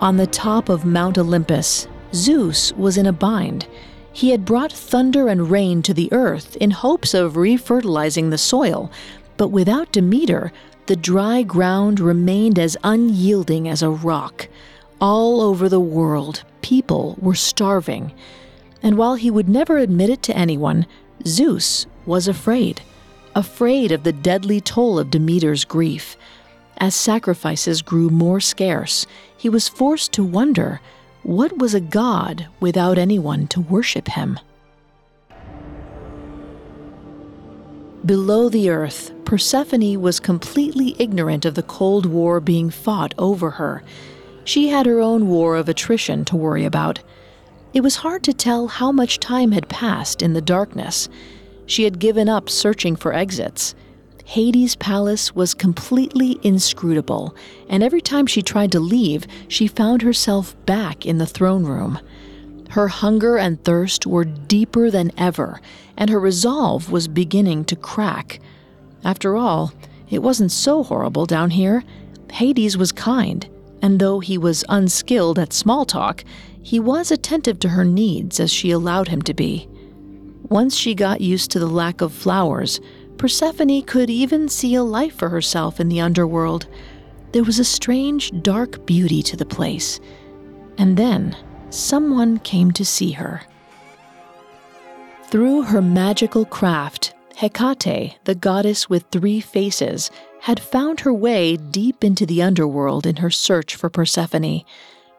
On 0.00 0.18
the 0.18 0.26
top 0.26 0.68
of 0.68 0.84
Mount 0.84 1.16
Olympus, 1.16 1.88
Zeus 2.12 2.70
was 2.74 2.98
in 2.98 3.06
a 3.06 3.12
bind. 3.12 3.66
He 4.12 4.30
had 4.30 4.44
brought 4.44 4.70
thunder 4.70 5.28
and 5.28 5.50
rain 5.50 5.80
to 5.82 5.94
the 5.94 6.12
earth 6.12 6.54
in 6.56 6.70
hopes 6.70 7.14
of 7.14 7.34
refertilizing 7.34 8.28
the 8.28 8.36
soil, 8.36 8.90
but 9.38 9.48
without 9.48 9.92
Demeter, 9.92 10.52
the 10.84 10.96
dry 10.96 11.42
ground 11.42 11.98
remained 11.98 12.58
as 12.58 12.76
unyielding 12.84 13.68
as 13.68 13.82
a 13.82 13.88
rock. 13.88 14.48
All 15.00 15.40
over 15.40 15.66
the 15.66 15.80
world, 15.80 16.44
people 16.60 17.16
were 17.18 17.34
starving. 17.34 18.12
And 18.82 18.98
while 18.98 19.14
he 19.14 19.30
would 19.30 19.48
never 19.48 19.78
admit 19.78 20.10
it 20.10 20.22
to 20.24 20.36
anyone, 20.36 20.86
Zeus 21.26 21.86
was 22.04 22.28
afraid. 22.28 22.82
Afraid 23.34 23.92
of 23.92 24.02
the 24.02 24.12
deadly 24.12 24.60
toll 24.60 24.98
of 24.98 25.10
Demeter's 25.10 25.64
grief. 25.64 26.16
As 26.78 26.94
sacrifices 26.94 27.82
grew 27.82 28.10
more 28.10 28.40
scarce, 28.40 29.06
he 29.36 29.48
was 29.48 29.68
forced 29.68 30.12
to 30.12 30.24
wonder 30.24 30.80
what 31.22 31.58
was 31.58 31.74
a 31.74 31.80
god 31.80 32.46
without 32.60 32.98
anyone 32.98 33.46
to 33.48 33.60
worship 33.60 34.08
him? 34.08 34.38
Below 38.04 38.48
the 38.48 38.70
earth, 38.70 39.10
Persephone 39.24 40.00
was 40.00 40.20
completely 40.20 40.94
ignorant 40.98 41.44
of 41.44 41.54
the 41.54 41.64
Cold 41.64 42.06
War 42.06 42.38
being 42.38 42.70
fought 42.70 43.14
over 43.18 43.50
her. 43.50 43.82
She 44.44 44.68
had 44.68 44.86
her 44.86 45.00
own 45.00 45.26
war 45.26 45.56
of 45.56 45.68
attrition 45.68 46.24
to 46.26 46.36
worry 46.36 46.64
about. 46.64 47.00
It 47.74 47.80
was 47.80 47.96
hard 47.96 48.22
to 48.22 48.32
tell 48.32 48.68
how 48.68 48.92
much 48.92 49.18
time 49.18 49.50
had 49.50 49.68
passed 49.68 50.22
in 50.22 50.34
the 50.34 50.40
darkness. 50.40 51.08
She 51.66 51.82
had 51.82 51.98
given 51.98 52.28
up 52.28 52.48
searching 52.48 52.94
for 52.94 53.12
exits. 53.12 53.74
Hades' 54.26 54.74
palace 54.74 55.36
was 55.36 55.54
completely 55.54 56.40
inscrutable, 56.42 57.34
and 57.68 57.80
every 57.80 58.00
time 58.00 58.26
she 58.26 58.42
tried 58.42 58.72
to 58.72 58.80
leave, 58.80 59.24
she 59.46 59.68
found 59.68 60.02
herself 60.02 60.56
back 60.66 61.06
in 61.06 61.18
the 61.18 61.26
throne 61.26 61.64
room. 61.64 62.00
Her 62.70 62.88
hunger 62.88 63.38
and 63.38 63.62
thirst 63.62 64.04
were 64.04 64.24
deeper 64.24 64.90
than 64.90 65.12
ever, 65.16 65.60
and 65.96 66.10
her 66.10 66.18
resolve 66.18 66.90
was 66.90 67.06
beginning 67.06 67.66
to 67.66 67.76
crack. 67.76 68.40
After 69.04 69.36
all, 69.36 69.72
it 70.10 70.24
wasn't 70.24 70.50
so 70.50 70.82
horrible 70.82 71.26
down 71.26 71.50
here. 71.50 71.84
Hades 72.32 72.76
was 72.76 72.90
kind, 72.90 73.48
and 73.80 74.00
though 74.00 74.18
he 74.18 74.36
was 74.36 74.64
unskilled 74.68 75.38
at 75.38 75.52
small 75.52 75.84
talk, 75.84 76.24
he 76.60 76.80
was 76.80 77.12
attentive 77.12 77.60
to 77.60 77.68
her 77.68 77.84
needs 77.84 78.40
as 78.40 78.52
she 78.52 78.72
allowed 78.72 79.06
him 79.06 79.22
to 79.22 79.32
be. 79.34 79.68
Once 80.48 80.74
she 80.74 80.96
got 80.96 81.20
used 81.20 81.52
to 81.52 81.60
the 81.60 81.68
lack 81.68 82.00
of 82.00 82.12
flowers, 82.12 82.80
Persephone 83.18 83.82
could 83.82 84.10
even 84.10 84.48
see 84.48 84.74
a 84.74 84.82
life 84.82 85.14
for 85.14 85.28
herself 85.28 85.80
in 85.80 85.88
the 85.88 86.00
underworld. 86.00 86.66
There 87.32 87.44
was 87.44 87.58
a 87.58 87.64
strange, 87.64 88.30
dark 88.42 88.84
beauty 88.86 89.22
to 89.22 89.36
the 89.36 89.46
place. 89.46 90.00
And 90.78 90.96
then, 90.96 91.36
someone 91.70 92.38
came 92.40 92.70
to 92.72 92.84
see 92.84 93.12
her. 93.12 93.42
Through 95.24 95.62
her 95.62 95.82
magical 95.82 96.44
craft, 96.44 97.14
Hecate, 97.36 98.16
the 98.24 98.34
goddess 98.34 98.88
with 98.88 99.04
three 99.10 99.40
faces, 99.40 100.10
had 100.40 100.60
found 100.60 101.00
her 101.00 101.12
way 101.12 101.56
deep 101.56 102.04
into 102.04 102.24
the 102.24 102.42
underworld 102.42 103.06
in 103.06 103.16
her 103.16 103.30
search 103.30 103.74
for 103.76 103.90
Persephone. 103.90 104.62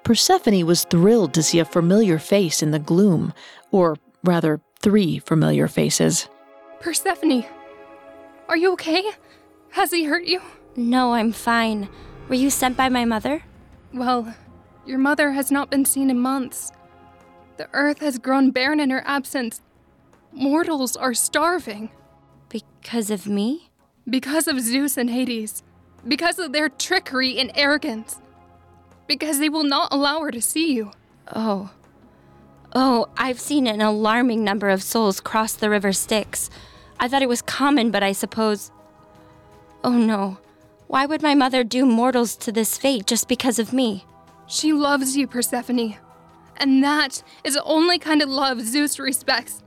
Persephone 0.03 0.65
was 0.65 0.85
thrilled 0.85 1.33
to 1.33 1.43
see 1.43 1.59
a 1.59 1.65
familiar 1.65 2.17
face 2.17 2.63
in 2.63 2.71
the 2.71 2.79
gloom, 2.79 3.33
or 3.71 3.97
rather, 4.23 4.61
three 4.79 5.19
familiar 5.19 5.67
faces. 5.67 6.29
Persephone, 6.79 7.43
are 8.47 8.57
you 8.57 8.73
okay? 8.73 9.03
Has 9.71 9.91
he 9.91 10.05
hurt 10.05 10.25
you? 10.25 10.41
No, 10.75 11.13
I'm 11.13 11.31
fine. 11.31 11.89
Were 12.29 12.35
you 12.35 12.49
sent 12.49 12.77
by 12.77 12.89
my 12.89 13.05
mother? 13.05 13.43
Well, 13.93 14.35
your 14.85 14.99
mother 14.99 15.31
has 15.31 15.51
not 15.51 15.69
been 15.69 15.85
seen 15.85 16.09
in 16.09 16.19
months. 16.19 16.71
The 17.57 17.69
earth 17.73 17.99
has 17.99 18.19
grown 18.19 18.51
barren 18.51 18.79
in 18.79 18.89
her 18.89 19.03
absence. 19.05 19.61
Mortals 20.31 20.95
are 20.95 21.13
starving. 21.13 21.89
Because 22.49 23.09
of 23.09 23.27
me? 23.27 23.69
Because 24.09 24.47
of 24.47 24.61
Zeus 24.61 24.97
and 24.97 25.09
Hades. 25.09 25.63
Because 26.07 26.39
of 26.39 26.53
their 26.53 26.69
trickery 26.69 27.39
and 27.39 27.51
arrogance. 27.55 28.21
Because 29.07 29.39
they 29.39 29.49
will 29.49 29.63
not 29.63 29.91
allow 29.91 30.21
her 30.21 30.31
to 30.31 30.41
see 30.41 30.73
you. 30.73 30.91
Oh. 31.33 31.71
Oh, 32.73 33.07
I've 33.17 33.39
seen 33.39 33.67
an 33.67 33.81
alarming 33.81 34.43
number 34.43 34.69
of 34.69 34.83
souls 34.83 35.19
cross 35.19 35.53
the 35.53 35.69
river 35.69 35.91
Styx. 35.91 36.49
I 36.99 37.07
thought 37.07 37.21
it 37.21 37.29
was 37.29 37.41
common, 37.41 37.91
but 37.91 38.03
I 38.03 38.11
suppose. 38.11 38.71
Oh 39.83 39.97
no. 39.97 40.37
Why 40.87 41.05
would 41.05 41.21
my 41.21 41.35
mother 41.35 41.63
doom 41.63 41.89
mortals 41.89 42.35
to 42.37 42.51
this 42.51 42.77
fate 42.77 43.05
just 43.05 43.27
because 43.27 43.59
of 43.59 43.73
me? 43.73 44.05
She 44.47 44.71
loves 44.73 45.17
you, 45.17 45.27
Persephone. 45.27 45.97
And 46.55 46.83
that 46.83 47.21
is 47.43 47.53
the 47.53 47.63
only 47.63 47.99
kind 47.99 48.21
of 48.21 48.29
love 48.29 48.61
Zeus 48.61 48.97
respects 48.97 49.63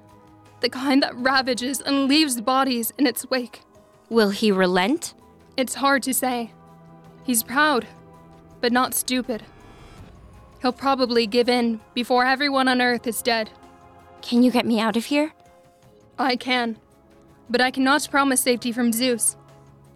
the 0.61 0.69
kind 0.69 1.03
that 1.03 1.17
ravages 1.17 1.81
and 1.81 2.07
leaves 2.07 2.41
bodies 2.41 2.93
in 2.99 3.07
its 3.07 3.29
wake. 3.31 3.63
Will 4.09 4.31
he 4.31 4.53
relent? 4.53 5.15
It's 5.57 5.75
hard 5.75 6.03
to 6.05 6.15
say. 6.15 6.53
He's 7.25 7.43
proud, 7.43 7.87
but 8.61 8.73
not 8.73 8.95
stupid. 8.95 9.43
He'll 10.61 10.73
probably 10.73 11.27
give 11.27 11.49
in 11.49 11.81
before 11.95 12.27
everyone 12.27 12.69
on 12.69 12.83
Earth 12.83 13.07
is 13.07 13.23
dead. 13.23 13.51
Can 14.21 14.43
you 14.43 14.51
get 14.51 14.67
me 14.67 14.81
out 14.81 14.97
of 14.97 15.07
here? 15.07 15.33
I 16.19 16.37
can, 16.37 16.77
but 17.51 17.61
I 17.61 17.71
cannot 17.71 18.09
promise 18.11 18.41
safety 18.41 18.73
from 18.73 18.93
Zeus. 18.93 19.37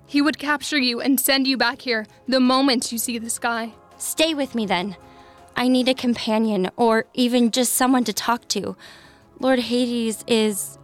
He 0.07 0.21
would 0.21 0.39
capture 0.39 0.79
you 0.79 1.01
and 1.01 1.19
send 1.19 1.47
you 1.47 1.57
back 1.57 1.81
here 1.83 2.07
the 2.29 2.41
moment 2.41 2.93
you 2.93 2.99
see 2.99 3.19
the 3.19 3.31
sky. 3.31 3.73
Stay 3.97 4.35
with 4.35 4.55
me 4.55 4.67
then. 4.67 4.97
I 5.57 5.69
need 5.69 5.89
a 5.89 5.95
companion, 5.95 6.71
or 6.77 7.07
even 7.15 7.53
just 7.53 7.75
someone 7.75 8.05
to 8.05 8.13
talk 8.13 8.49
to. 8.49 8.77
Lord 9.39 9.61
Hades 9.61 10.25
is 10.27 10.79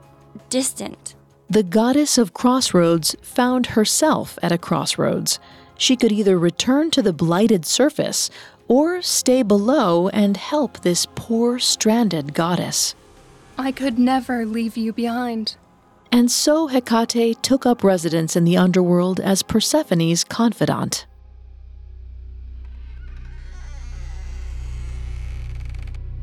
distant. 0.49 1.17
The 1.49 1.65
goddess 1.65 2.17
of 2.17 2.33
crossroads 2.33 3.17
found 3.21 3.67
herself 3.67 4.39
at 4.41 4.53
a 4.53 4.59
crossroads. 4.59 5.41
She 5.77 5.97
could 5.97 6.13
either 6.13 6.39
return 6.39 6.93
to 6.93 7.03
the 7.03 7.13
blighted 7.13 7.67
surface 7.67 8.31
or 8.69 9.03
stay 9.03 9.43
below 9.43 10.09
and 10.11 10.37
help 10.37 10.81
this 10.81 11.09
poor 11.17 11.59
stranded 11.59 12.35
goddess. 12.35 12.95
I 13.59 13.73
could 13.73 13.99
never 13.99 14.47
leave 14.47 14.77
you 14.77 14.93
behind. 14.93 15.57
And 16.12 16.31
so 16.31 16.66
Hecate 16.66 17.42
took 17.42 17.66
up 17.66 17.85
residence 17.85 18.37
in 18.37 18.44
the 18.44 18.57
underworld 18.57 19.20
as 19.20 19.42
Persephone's 19.42 20.25
confidant. 20.25 21.07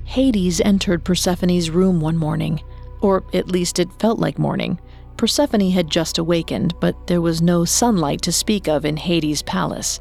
Hades 0.04 0.60
entered 0.62 1.04
Persephone's 1.04 1.70
room 1.70 2.02
one 2.02 2.18
morning, 2.18 2.62
or 3.02 3.24
at 3.34 3.52
least 3.52 3.80
it 3.80 3.88
felt 4.00 4.20
like 4.20 4.40
morning. 4.40 4.80
Persephone 5.16 5.72
had 5.72 5.90
just 5.90 6.18
awakened, 6.18 6.74
but 6.80 7.08
there 7.08 7.22
was 7.22 7.42
no 7.42 7.66
sunlight 7.66 8.22
to 8.24 8.32
speak 8.32 8.68
of 8.68 8.86
in 8.86 8.98
Hades' 8.98 9.42
palace. 9.42 10.00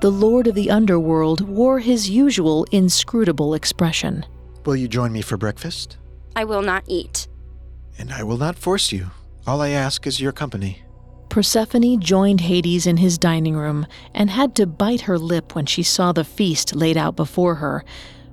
The 0.00 0.10
lord 0.10 0.46
of 0.46 0.54
the 0.54 0.70
underworld 0.70 1.40
wore 1.40 1.80
his 1.80 2.08
usual 2.08 2.64
inscrutable 2.70 3.54
expression. 3.54 4.24
Will 4.64 4.76
you 4.76 4.88
join 4.88 5.12
me 5.12 5.22
for 5.22 5.36
breakfast? 5.36 5.96
I 6.36 6.44
will 6.44 6.62
not 6.62 6.84
eat. 6.86 7.26
And 7.98 8.12
I 8.12 8.22
will 8.22 8.36
not 8.36 8.56
force 8.56 8.92
you. 8.92 9.10
All 9.48 9.62
I 9.62 9.70
ask 9.70 10.06
is 10.06 10.20
your 10.20 10.32
company. 10.32 10.82
Persephone 11.30 12.00
joined 12.00 12.42
Hades 12.42 12.86
in 12.86 12.98
his 12.98 13.16
dining 13.16 13.56
room 13.56 13.86
and 14.12 14.28
had 14.28 14.54
to 14.56 14.66
bite 14.66 15.00
her 15.02 15.18
lip 15.18 15.54
when 15.54 15.64
she 15.64 15.82
saw 15.82 16.12
the 16.12 16.22
feast 16.22 16.76
laid 16.76 16.98
out 16.98 17.16
before 17.16 17.54
her. 17.54 17.82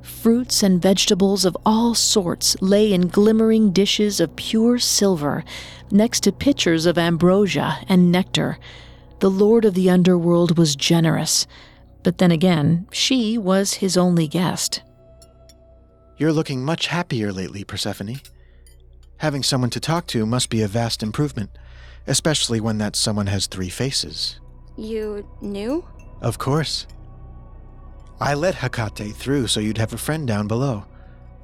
Fruits 0.02 0.62
and 0.62 0.82
vegetables 0.82 1.46
of 1.46 1.56
all 1.66 1.96
sorts 1.96 2.58
lay 2.62 2.92
in 2.92 3.08
glimmering 3.08 3.72
dishes 3.72 4.20
of 4.20 4.36
pure 4.36 4.78
silver, 4.78 5.46
next 5.90 6.20
to 6.24 6.34
pitchers 6.34 6.86
of 6.86 6.98
ambrosia 6.98 7.78
and 7.88 8.12
nectar. 8.12 8.60
The 9.20 9.32
lord 9.32 9.64
of 9.64 9.74
the 9.74 9.90
underworld 9.90 10.58
was 10.58 10.76
generous, 10.76 11.48
but 12.04 12.18
then 12.18 12.32
again, 12.32 12.88
she 12.92 13.38
was 13.38 13.76
his 13.76 13.96
only 13.96 14.28
guest. 14.28 14.82
You're 16.18 16.34
looking 16.34 16.66
much 16.66 16.88
happier 16.88 17.32
lately, 17.32 17.64
Persephone. 17.64 18.20
Having 19.18 19.44
someone 19.44 19.70
to 19.72 19.80
talk 19.80 20.08
to 20.08 20.26
must 20.26 20.50
be 20.50 20.62
a 20.62 20.68
vast 20.68 21.02
improvement, 21.02 21.50
especially 22.08 22.60
when 22.60 22.78
that 22.80 22.96
someone 22.96 23.28
has 23.28 23.48
three 23.48 23.70
faces. 23.70 24.40
You 24.76 25.28
knew? 25.42 25.86
Of 26.22 26.38
course. 26.38 26.86
I 28.20 28.34
let 28.34 28.56
Hecate 28.56 29.16
through 29.16 29.48
so 29.48 29.60
you'd 29.60 29.78
have 29.78 29.94
a 29.94 29.98
friend 29.98 30.28
down 30.28 30.48
below. 30.48 30.86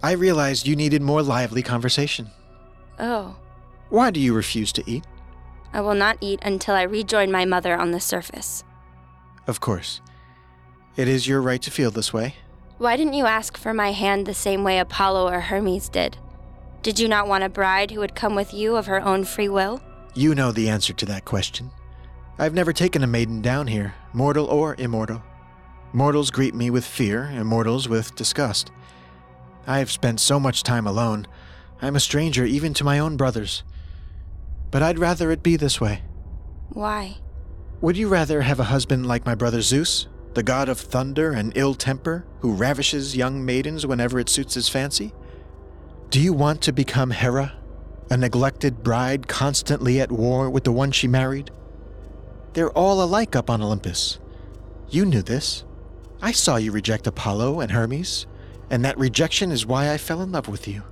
I 0.04 0.14
realized 0.14 0.68
you 0.68 0.76
needed 0.76 1.02
more 1.02 1.22
lively 1.22 1.62
conversation. 1.62 2.30
Oh. 3.00 3.36
Why 3.90 4.12
do 4.12 4.20
you 4.20 4.34
refuse 4.34 4.72
to 4.74 4.84
eat? 4.90 5.06
I 5.74 5.82
will 5.82 5.96
not 5.96 6.18
eat 6.22 6.40
until 6.44 6.76
I 6.76 6.84
rejoin 6.84 7.32
my 7.32 7.46
mother 7.46 7.76
on 7.78 7.92
the 7.92 8.00
surface. 8.00 8.64
Of 9.48 9.60
course. 9.60 10.02
It 10.98 11.08
is 11.08 11.28
your 11.28 11.42
right 11.42 11.62
to 11.62 11.72
feel 11.72 11.92
this 11.92 12.12
way. 12.12 12.36
Why 12.78 12.98
didn't 12.98 13.14
you 13.14 13.26
ask 13.26 13.58
for 13.58 13.74
my 13.74 13.92
hand 13.92 14.26
the 14.26 14.34
same 14.34 14.64
way 14.64 14.80
Apollo 14.80 15.28
or 15.32 15.40
Hermes 15.40 15.88
did? 15.88 16.18
Did 16.84 17.00
you 17.00 17.08
not 17.08 17.28
want 17.28 17.44
a 17.44 17.50
bride 17.50 17.92
who 17.92 18.00
would 18.00 18.16
come 18.16 18.34
with 18.34 18.54
you 18.54 18.76
of 18.76 18.88
her 18.88 19.02
own 19.02 19.24
free 19.24 19.50
will? 19.50 19.82
You 20.16 20.34
know 20.34 20.52
the 20.52 20.68
answer 20.68 20.94
to 20.94 21.06
that 21.06 21.26
question. 21.26 21.70
I've 22.40 22.56
never 22.56 22.74
taken 22.74 23.04
a 23.04 23.08
maiden 23.08 23.42
down 23.42 23.68
here, 23.68 23.94
mortal 24.14 24.48
or 24.48 24.76
immortal. 24.80 25.22
Mortals 25.94 26.32
greet 26.32 26.56
me 26.56 26.72
with 26.72 26.84
fear, 26.84 27.26
immortals 27.26 27.88
with 27.88 28.16
disgust. 28.16 28.72
I 29.68 29.78
have 29.78 29.92
spent 29.92 30.20
so 30.20 30.40
much 30.40 30.64
time 30.64 30.88
alone, 30.88 31.28
I'm 31.84 31.96
a 31.96 32.00
stranger 32.00 32.46
even 32.46 32.74
to 32.76 32.84
my 32.84 32.98
own 33.00 33.18
brothers. 33.18 33.64
But 34.72 34.82
I'd 34.84 35.00
rather 35.00 35.32
it 35.32 35.44
be 35.44 35.58
this 35.58 35.82
way. 35.82 36.02
Why? 36.70 37.18
Would 37.82 37.98
you 37.98 38.08
rather 38.08 38.42
have 38.42 38.60
a 38.60 38.66
husband 38.66 39.08
like 39.08 39.26
my 39.26 39.36
brother 39.36 39.62
Zeus, 39.62 40.08
the 40.34 40.44
god 40.44 40.70
of 40.70 40.80
thunder 40.80 41.32
and 41.32 41.52
ill 41.56 41.74
temper, 41.74 42.26
who 42.40 42.54
ravishes 42.54 43.16
young 43.18 43.44
maidens 43.44 43.86
whenever 43.86 44.20
it 44.20 44.30
suits 44.30 44.54
his 44.54 44.70
fancy? 44.70 45.14
Do 46.12 46.20
you 46.20 46.34
want 46.34 46.62
to 46.64 46.74
become 46.74 47.12
Hera, 47.12 47.54
a 48.10 48.18
neglected 48.18 48.84
bride 48.84 49.30
constantly 49.30 50.02
at 50.02 50.12
war 50.12 50.50
with 50.50 50.66
the 50.66 50.72
one 50.74 50.92
she 50.92 51.08
married? 51.08 51.52
They're 52.52 52.72
all 52.72 53.02
alike 53.02 53.34
up 53.34 53.50
on 53.50 53.62
Olympus. 53.62 54.20
You 54.90 55.06
knew 55.06 55.22
this. 55.22 55.64
I 56.22 56.34
saw 56.34 56.58
you 56.58 56.74
reject 56.74 57.08
Apollo 57.08 57.62
and 57.62 57.72
Hermes, 57.72 58.28
and 58.70 58.84
that 58.84 58.98
rejection 58.98 59.54
is 59.54 59.66
why 59.66 59.90
I 59.90 59.98
fell 59.98 60.22
in 60.22 60.34
love 60.34 60.50
with 60.50 60.68
you. 60.68 60.84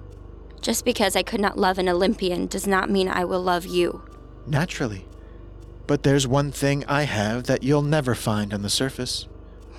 Just 0.61 0.85
because 0.85 1.17
I 1.17 1.23
could 1.23 1.41
not 1.41 1.57
love 1.59 1.77
an 1.79 1.89
Olympian 1.89 2.47
does 2.47 2.65
not 2.65 2.89
mean 2.89 3.09
I 3.09 3.25
will 3.25 3.41
love 3.43 3.65
you. 3.65 4.01
Naturally. 4.47 5.05
But 5.85 6.03
there's 6.03 6.27
one 6.27 6.53
thing 6.53 6.85
I 6.87 7.03
have 7.03 7.43
that 7.43 7.61
you'll 7.61 7.81
never 7.81 8.15
find 8.15 8.53
on 8.53 8.61
the 8.61 8.69
surface 8.69 9.27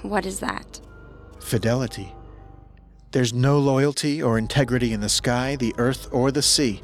What 0.03 0.26
is 0.26 0.40
that? 0.40 0.83
fidelity. 1.38 2.12
There's 3.12 3.32
no 3.32 3.58
loyalty 3.58 4.22
or 4.22 4.38
integrity 4.38 4.92
in 4.92 5.00
the 5.00 5.08
sky, 5.08 5.56
the 5.56 5.74
earth, 5.78 6.08
or 6.12 6.30
the 6.30 6.42
sea. 6.42 6.82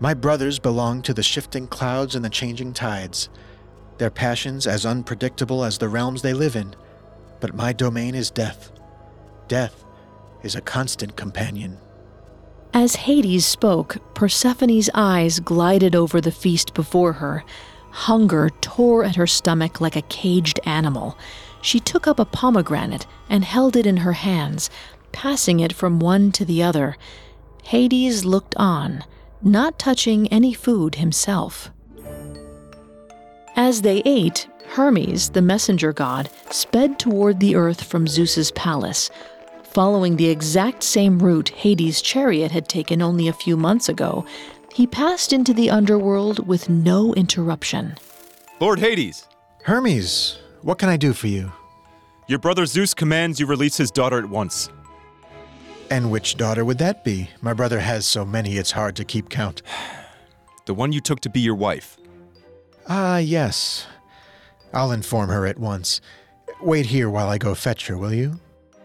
My 0.00 0.12
brothers 0.12 0.58
belong 0.58 1.00
to 1.02 1.14
the 1.14 1.22
shifting 1.22 1.68
clouds 1.68 2.16
and 2.16 2.24
the 2.24 2.30
changing 2.30 2.72
tides, 2.72 3.28
their 3.98 4.10
passions 4.10 4.66
as 4.66 4.84
unpredictable 4.84 5.64
as 5.64 5.78
the 5.78 5.88
realms 5.88 6.22
they 6.22 6.32
live 6.32 6.56
in. 6.56 6.74
But 7.38 7.54
my 7.54 7.72
domain 7.72 8.16
is 8.16 8.32
death. 8.32 8.72
Death 9.46 9.84
is 10.42 10.56
a 10.56 10.60
constant 10.60 11.16
companion. 11.16 11.78
As 12.72 12.96
Hades 12.96 13.46
spoke, 13.46 13.98
Persephone's 14.14 14.90
eyes 14.92 15.38
glided 15.38 15.94
over 15.94 16.20
the 16.20 16.32
feast 16.32 16.74
before 16.74 17.12
her. 17.12 17.44
Hunger 17.90 18.50
tore 18.60 19.04
at 19.04 19.14
her 19.14 19.28
stomach 19.28 19.80
like 19.80 19.94
a 19.94 20.02
caged 20.02 20.58
animal. 20.64 21.16
She 21.62 21.78
took 21.78 22.08
up 22.08 22.18
a 22.18 22.24
pomegranate 22.24 23.06
and 23.30 23.44
held 23.44 23.76
it 23.76 23.86
in 23.86 23.98
her 23.98 24.12
hands, 24.12 24.68
passing 25.14 25.60
it 25.60 25.72
from 25.72 25.98
one 25.98 26.32
to 26.32 26.44
the 26.44 26.62
other. 26.62 26.96
Hades 27.62 28.24
looked 28.24 28.54
on, 28.56 29.04
not 29.40 29.78
touching 29.78 30.28
any 30.28 30.52
food 30.52 30.96
himself. 30.96 31.70
As 33.56 33.80
they 33.82 34.02
ate, 34.04 34.48
Hermes, 34.66 35.30
the 35.30 35.40
messenger 35.40 35.92
god, 35.92 36.28
sped 36.50 36.98
toward 36.98 37.40
the 37.40 37.54
earth 37.54 37.84
from 37.84 38.08
Zeus's 38.08 38.50
palace, 38.50 39.08
following 39.62 40.16
the 40.16 40.28
exact 40.28 40.82
same 40.82 41.20
route 41.20 41.50
Hades' 41.50 42.02
chariot 42.02 42.50
had 42.50 42.68
taken 42.68 43.00
only 43.00 43.28
a 43.28 43.32
few 43.32 43.56
months 43.56 43.88
ago. 43.88 44.26
He 44.74 44.86
passed 44.86 45.32
into 45.32 45.54
the 45.54 45.70
underworld 45.70 46.46
with 46.46 46.68
no 46.68 47.14
interruption. 47.14 47.96
Lord 48.60 48.80
Hades, 48.80 49.28
Hermes, 49.62 50.38
what 50.62 50.78
can 50.78 50.88
I 50.88 50.96
do 50.96 51.12
for 51.12 51.28
you? 51.28 51.52
your 52.26 52.38
brother 52.38 52.64
Zeus 52.64 52.94
commands 52.94 53.38
you 53.38 53.46
release 53.46 53.76
his 53.76 53.90
daughter 53.90 54.18
at 54.18 54.28
once. 54.28 54.70
And 55.90 56.10
which 56.10 56.36
daughter 56.36 56.64
would 56.64 56.78
that 56.78 57.04
be? 57.04 57.30
My 57.40 57.52
brother 57.52 57.80
has 57.80 58.06
so 58.06 58.24
many 58.24 58.56
it's 58.56 58.72
hard 58.72 58.96
to 58.96 59.04
keep 59.04 59.28
count. 59.28 59.62
The 60.66 60.72
one 60.72 60.92
you 60.94 61.02
took 61.02 61.20
to 61.20 61.28
be 61.28 61.40
your 61.40 61.54
wife. 61.54 61.98
Ah, 62.88 63.18
yes. 63.18 63.86
I'll 64.72 64.92
inform 64.92 65.28
her 65.28 65.46
at 65.46 65.58
once. 65.58 66.00
Wait 66.62 66.86
here 66.86 67.10
while 67.10 67.28
I 67.28 67.36
go 67.36 67.54
fetch 67.54 67.86
her, 67.88 67.98
will 67.98 68.14
you? 68.14 68.40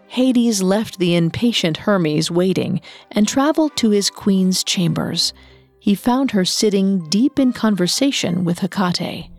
Hades 0.07 0.61
left 0.61 0.99
the 0.99 1.15
impatient 1.15 1.77
Hermes 1.77 2.29
waiting 2.29 2.81
and 3.11 3.27
traveled 3.27 3.77
to 3.77 3.91
his 3.91 4.09
queen's 4.09 4.63
chambers. 4.63 5.33
He 5.79 5.95
found 5.95 6.31
her 6.31 6.43
sitting 6.43 7.07
deep 7.09 7.39
in 7.39 7.53
conversation 7.53 8.43
with 8.43 8.59
Hecate. 8.59 9.29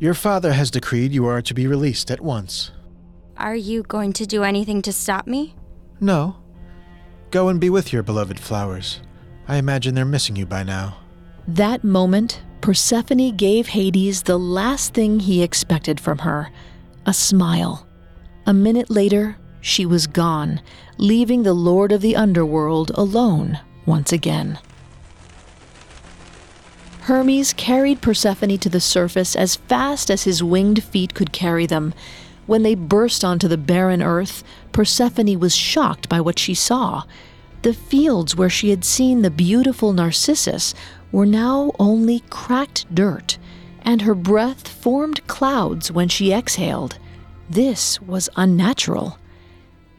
Your 0.00 0.14
father 0.14 0.52
has 0.54 0.70
decreed 0.70 1.12
you 1.12 1.26
are 1.26 1.42
to 1.42 1.54
be 1.54 1.66
released 1.66 2.10
at 2.10 2.20
once. 2.20 2.72
Are 3.36 3.54
you 3.54 3.82
going 3.84 4.12
to 4.14 4.26
do 4.26 4.42
anything 4.42 4.82
to 4.82 4.92
stop 4.92 5.26
me? 5.26 5.54
No. 6.00 6.36
Go 7.30 7.48
and 7.48 7.60
be 7.60 7.68
with 7.68 7.92
your 7.92 8.02
beloved 8.02 8.40
flowers. 8.40 9.00
I 9.46 9.56
imagine 9.56 9.94
they're 9.94 10.04
missing 10.04 10.36
you 10.36 10.46
by 10.46 10.62
now. 10.62 10.98
That 11.46 11.84
moment, 11.84 12.40
Persephone 12.60 13.36
gave 13.36 13.68
Hades 13.68 14.22
the 14.22 14.38
last 14.38 14.94
thing 14.94 15.20
he 15.20 15.42
expected 15.42 16.00
from 16.00 16.18
her 16.18 16.50
a 17.06 17.14
smile. 17.14 17.86
A 18.46 18.52
minute 18.52 18.90
later, 18.90 19.36
she 19.60 19.86
was 19.86 20.06
gone, 20.06 20.60
leaving 20.98 21.42
the 21.42 21.54
Lord 21.54 21.92
of 21.92 22.00
the 22.02 22.16
Underworld 22.16 22.90
alone 22.94 23.58
once 23.86 24.12
again. 24.12 24.58
Hermes 27.00 27.54
carried 27.54 28.02
Persephone 28.02 28.58
to 28.58 28.68
the 28.68 28.80
surface 28.80 29.34
as 29.34 29.56
fast 29.56 30.10
as 30.10 30.24
his 30.24 30.42
winged 30.42 30.84
feet 30.84 31.14
could 31.14 31.32
carry 31.32 31.64
them. 31.64 31.94
When 32.48 32.62
they 32.62 32.74
burst 32.74 33.26
onto 33.26 33.46
the 33.46 33.58
barren 33.58 34.02
earth, 34.02 34.42
Persephone 34.72 35.38
was 35.38 35.54
shocked 35.54 36.08
by 36.08 36.22
what 36.22 36.38
she 36.38 36.54
saw. 36.54 37.02
The 37.60 37.74
fields 37.74 38.34
where 38.34 38.48
she 38.48 38.70
had 38.70 38.86
seen 38.86 39.20
the 39.20 39.30
beautiful 39.30 39.92
Narcissus 39.92 40.74
were 41.12 41.26
now 41.26 41.72
only 41.78 42.20
cracked 42.30 42.92
dirt, 42.94 43.36
and 43.82 44.00
her 44.00 44.14
breath 44.14 44.66
formed 44.66 45.26
clouds 45.26 45.92
when 45.92 46.08
she 46.08 46.32
exhaled. 46.32 46.96
This 47.50 48.00
was 48.00 48.30
unnatural. 48.34 49.18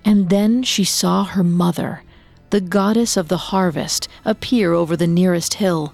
And 0.03 0.29
then 0.29 0.63
she 0.63 0.83
saw 0.83 1.25
her 1.25 1.43
mother, 1.43 2.01
the 2.49 2.61
goddess 2.61 3.15
of 3.15 3.27
the 3.27 3.37
harvest, 3.53 4.07
appear 4.25 4.73
over 4.73 4.97
the 4.97 5.05
nearest 5.05 5.53
hill. 5.53 5.93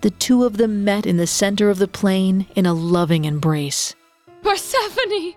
The 0.00 0.10
two 0.10 0.42
of 0.42 0.56
them 0.56 0.82
met 0.82 1.06
in 1.06 1.18
the 1.18 1.28
center 1.28 1.70
of 1.70 1.78
the 1.78 1.86
plain 1.86 2.46
in 2.56 2.66
a 2.66 2.74
loving 2.74 3.26
embrace. 3.26 3.94
Persephone! 4.42 5.34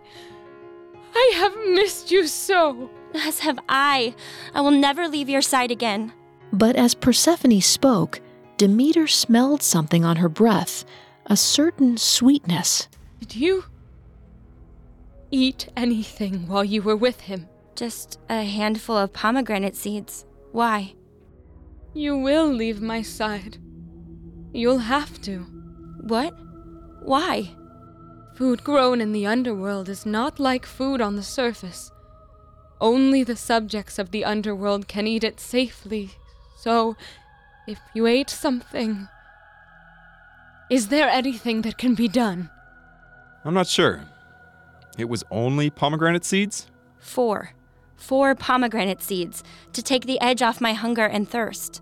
I 1.17 1.31
have 1.37 1.55
missed 1.73 2.11
you 2.11 2.27
so. 2.27 2.91
As 3.15 3.39
have 3.39 3.57
I. 3.67 4.13
I 4.53 4.61
will 4.61 4.71
never 4.71 5.07
leave 5.07 5.29
your 5.29 5.41
side 5.41 5.71
again. 5.71 6.13
But 6.53 6.75
as 6.75 6.93
Persephone 6.93 7.59
spoke, 7.61 8.21
Demeter 8.57 9.07
smelled 9.07 9.63
something 9.63 10.05
on 10.05 10.17
her 10.17 10.29
breath, 10.29 10.85
a 11.25 11.35
certain 11.35 11.97
sweetness. 11.97 12.87
Did 13.19 13.35
you 13.35 13.65
eat 15.31 15.69
anything 15.75 16.47
while 16.47 16.63
you 16.63 16.83
were 16.83 16.95
with 16.95 17.21
him? 17.21 17.47
Just 17.75 18.19
a 18.29 18.43
handful 18.43 18.95
of 18.95 19.11
pomegranate 19.11 19.75
seeds. 19.75 20.23
Why? 20.51 20.93
You 21.95 22.15
will 22.15 22.47
leave 22.47 22.79
my 22.79 23.01
side. 23.01 23.57
You'll 24.53 24.85
have 24.85 25.19
to. 25.23 25.39
What? 26.01 26.33
Why? 27.01 27.55
Food 28.37 28.63
grown 28.63 29.01
in 29.01 29.13
the 29.13 29.25
underworld 29.25 29.89
is 29.89 30.05
not 30.05 30.39
like 30.39 30.63
food 30.63 31.01
on 31.01 31.15
the 31.15 31.23
surface. 31.23 31.91
Only 32.79 33.23
the 33.23 33.35
subjects 33.35 33.97
of 33.97 34.11
the 34.11 34.23
underworld 34.23 34.87
can 34.87 35.07
eat 35.07 35.23
it 35.23 35.39
safely. 35.39 36.11
So, 36.55 36.95
if 37.67 37.79
you 37.95 38.05
ate 38.05 38.29
something. 38.29 39.07
Is 40.69 40.89
there 40.89 41.09
anything 41.09 41.63
that 41.63 41.79
can 41.79 41.95
be 41.95 42.07
done? 42.07 42.51
I'm 43.43 43.55
not 43.55 43.65
sure. 43.65 44.05
It 44.99 45.09
was 45.09 45.23
only 45.31 45.71
pomegranate 45.71 46.23
seeds? 46.23 46.67
Four. 46.99 47.53
Four 47.95 48.35
pomegranate 48.35 49.01
seeds 49.01 49.43
to 49.73 49.81
take 49.81 50.05
the 50.05 50.21
edge 50.21 50.43
off 50.43 50.61
my 50.61 50.73
hunger 50.73 51.07
and 51.07 51.27
thirst. 51.27 51.81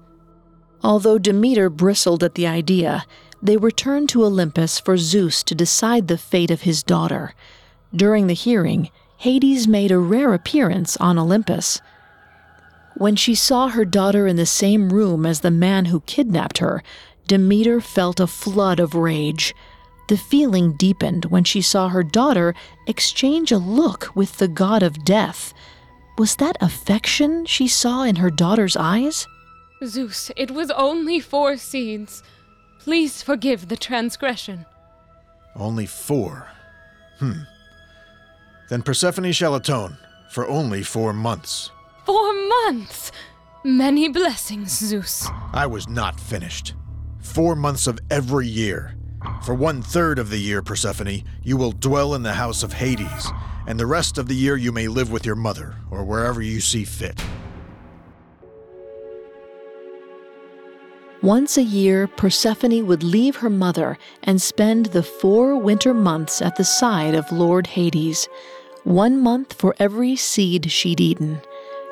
Although 0.82 1.20
Demeter 1.20 1.70
bristled 1.70 2.24
at 2.24 2.36
the 2.36 2.48
idea, 2.48 3.06
they 3.42 3.58
returned 3.58 4.10
to 4.10 4.24
Olympus 4.24 4.80
for 4.80 4.98
Zeus 4.98 5.44
to 5.44 5.56
decide 5.56 6.08
the 6.08 6.18
fate 6.18 6.52
of 6.52 6.62
his 6.62 6.84
daughter. 6.84 7.34
During 7.96 8.28
the 8.28 8.34
hearing, 8.34 8.90
Hades 9.18 9.68
made 9.68 9.92
a 9.92 10.00
rare 10.00 10.34
appearance 10.34 10.98
on 10.98 11.18
Olympus. 11.18 11.82
When 12.98 13.16
she 13.16 13.36
saw 13.36 13.70
her 13.70 13.86
daughter 13.86 14.28
in 14.28 14.36
the 14.36 14.46
same 14.46 14.92
room 14.92 15.26
as 15.26 15.42
the 15.42 15.52
man 15.52 15.86
who 15.86 16.02
kidnapped 16.02 16.60
her, 16.60 16.84
Demeter 17.28 17.82
felt 17.82 18.20
a 18.20 18.28
flood 18.28 18.80
of 18.80 18.94
rage. 18.94 19.54
The 20.08 20.18
feeling 20.18 20.74
deepened 20.74 21.26
when 21.26 21.44
she 21.44 21.62
saw 21.62 21.90
her 21.90 22.04
daughter 22.04 22.54
exchange 22.88 23.52
a 23.52 23.58
look 23.58 24.16
with 24.16 24.38
the 24.38 24.48
god 24.48 24.84
of 24.84 25.04
death. 25.04 25.54
Was 26.18 26.36
that 26.38 26.58
affection 26.62 27.46
she 27.46 27.68
saw 27.68 28.04
in 28.04 28.18
her 28.18 28.30
daughter's 28.30 28.78
eyes? 28.78 29.28
Zeus, 29.84 30.32
it 30.38 30.52
was 30.52 30.72
only 30.72 31.20
four 31.20 31.58
seeds. 31.58 32.24
Please 32.86 33.24
forgive 33.24 33.68
the 33.68 33.76
transgression. 33.76 34.64
Only 35.56 35.88
four. 35.88 36.48
Hmm. 37.18 37.42
Then 38.70 38.84
Persephone 38.84 39.32
shall 39.32 39.56
atone 39.56 39.98
for 40.30 40.48
only 40.48 40.84
four 40.84 41.12
months. 41.12 41.72
Four 42.06 42.32
months! 42.48 43.12
Many 43.64 44.08
blessings, 44.10 44.78
Zeus. 44.78 45.28
I 45.52 45.66
was 45.66 45.90
not 45.90 46.20
finished. 46.20 46.76
Four 47.18 47.56
months 47.56 47.88
of 47.88 47.98
every 48.12 48.48
year. 48.48 48.94
For 49.44 49.56
one 49.56 49.82
third 49.82 50.20
of 50.20 50.30
the 50.30 50.38
year, 50.38 50.62
Persephone, 50.62 51.24
you 51.42 51.58
will 51.58 51.72
dwell 51.72 52.14
in 52.14 52.22
the 52.22 52.34
house 52.34 52.62
of 52.62 52.74
Hades, 52.74 53.32
and 53.66 53.80
the 53.80 53.88
rest 53.88 54.20
of 54.20 54.28
the 54.28 54.36
year 54.36 54.58
you 54.58 54.72
may 54.72 54.88
live 54.88 55.12
with 55.12 55.26
your 55.26 55.36
mother, 55.36 55.74
or 55.90 56.06
wherever 56.06 56.40
you 56.40 56.60
see 56.62 56.84
fit. 56.84 57.20
Once 61.26 61.58
a 61.58 61.64
year, 61.64 62.06
Persephone 62.06 62.86
would 62.86 63.02
leave 63.02 63.38
her 63.38 63.50
mother 63.50 63.98
and 64.22 64.40
spend 64.40 64.86
the 64.86 65.02
four 65.02 65.58
winter 65.58 65.92
months 65.92 66.40
at 66.40 66.56
the 66.56 66.64
side 66.64 67.16
of 67.16 67.32
Lord 67.32 67.66
Hades, 67.66 68.30
one 68.84 69.20
month 69.20 69.54
for 69.54 69.74
every 69.80 70.16
seed 70.16 70.72
she'd 70.72 71.02
eaten. 71.02 71.42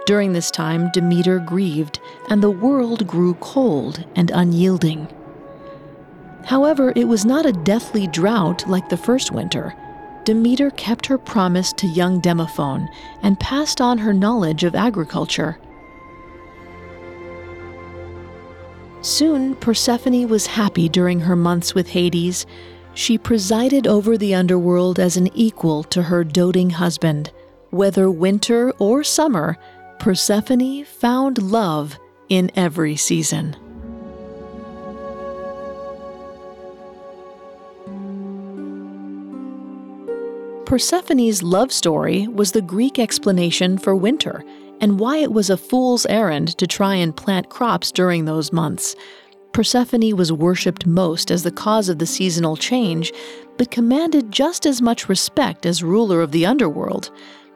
During 0.05 0.33
this 0.33 0.51
time, 0.51 0.91
Demeter 0.93 1.39
grieved, 1.39 1.99
and 2.29 2.43
the 2.43 2.51
world 2.51 3.07
grew 3.07 3.33
cold 3.33 4.05
and 4.15 4.29
unyielding. 4.29 5.07
However, 6.45 6.93
it 6.95 7.07
was 7.07 7.25
not 7.25 7.47
a 7.47 7.53
deathly 7.53 8.05
drought 8.05 8.69
like 8.69 8.87
the 8.89 8.97
first 8.97 9.31
winter. 9.31 9.73
Demeter 10.25 10.69
kept 10.69 11.07
her 11.07 11.17
promise 11.17 11.73
to 11.73 11.87
young 11.87 12.21
Demophon 12.21 12.87
and 13.23 13.39
passed 13.39 13.81
on 13.81 13.97
her 13.97 14.13
knowledge 14.13 14.63
of 14.63 14.75
agriculture. 14.75 15.57
Soon, 19.03 19.55
Persephone 19.55 20.29
was 20.29 20.47
happy 20.47 20.87
during 20.87 21.19
her 21.19 21.35
months 21.35 21.75
with 21.75 21.89
Hades. 21.89 22.45
She 22.93 23.17
presided 23.17 23.85
over 23.85 24.17
the 24.17 24.33
underworld 24.33 24.97
as 24.97 25.17
an 25.17 25.27
equal 25.35 25.83
to 25.85 26.03
her 26.03 26.23
doting 26.23 26.69
husband. 26.69 27.29
Whether 27.69 28.09
winter 28.09 28.71
or 28.79 29.03
summer, 29.03 29.57
Persephone 29.99 30.85
found 30.85 31.41
love 31.41 31.99
in 32.29 32.49
every 32.55 32.95
season. 32.95 33.57
Persephone's 40.65 41.43
love 41.43 41.73
story 41.73 42.25
was 42.29 42.53
the 42.53 42.61
Greek 42.61 42.97
explanation 42.99 43.77
for 43.77 43.97
winter 43.97 44.45
and 44.83 44.99
why 44.99 45.15
it 45.15 45.31
was 45.31 45.49
a 45.49 45.55
fool's 45.55 46.05
errand 46.07 46.57
to 46.57 46.67
try 46.67 46.93
and 46.93 47.15
plant 47.15 47.47
crops 47.47 47.89
during 47.89 48.25
those 48.25 48.51
months. 48.51 48.97
Persephone 49.53 50.13
was 50.17 50.33
worshipped 50.33 50.85
most 50.85 51.31
as 51.31 51.43
the 51.43 51.51
cause 51.51 51.87
of 51.87 51.99
the 51.99 52.05
seasonal 52.05 52.57
change, 52.57 53.13
but 53.57 53.71
commanded 53.71 54.29
just 54.29 54.65
as 54.65 54.81
much 54.81 55.07
respect 55.07 55.65
as 55.65 55.85
ruler 55.85 56.21
of 56.21 56.33
the 56.33 56.45
underworld. 56.45 57.11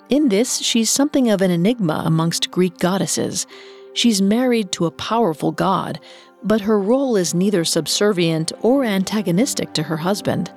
In 0.08 0.30
this, 0.30 0.60
she's 0.60 0.90
something 0.90 1.30
of 1.30 1.42
an 1.42 1.52
enigma 1.52 2.02
amongst 2.06 2.50
Greek 2.50 2.78
goddesses. 2.78 3.46
She's 3.94 4.22
married 4.22 4.72
to 4.72 4.86
a 4.86 4.92
powerful 4.92 5.52
god, 5.52 6.00
but 6.44 6.62
her 6.62 6.80
role 6.80 7.18
is 7.18 7.34
neither 7.34 7.66
subservient 7.66 8.54
or 8.62 8.86
antagonistic 8.86 9.74
to 9.74 9.84
her 9.84 9.98
husband. 9.98 10.50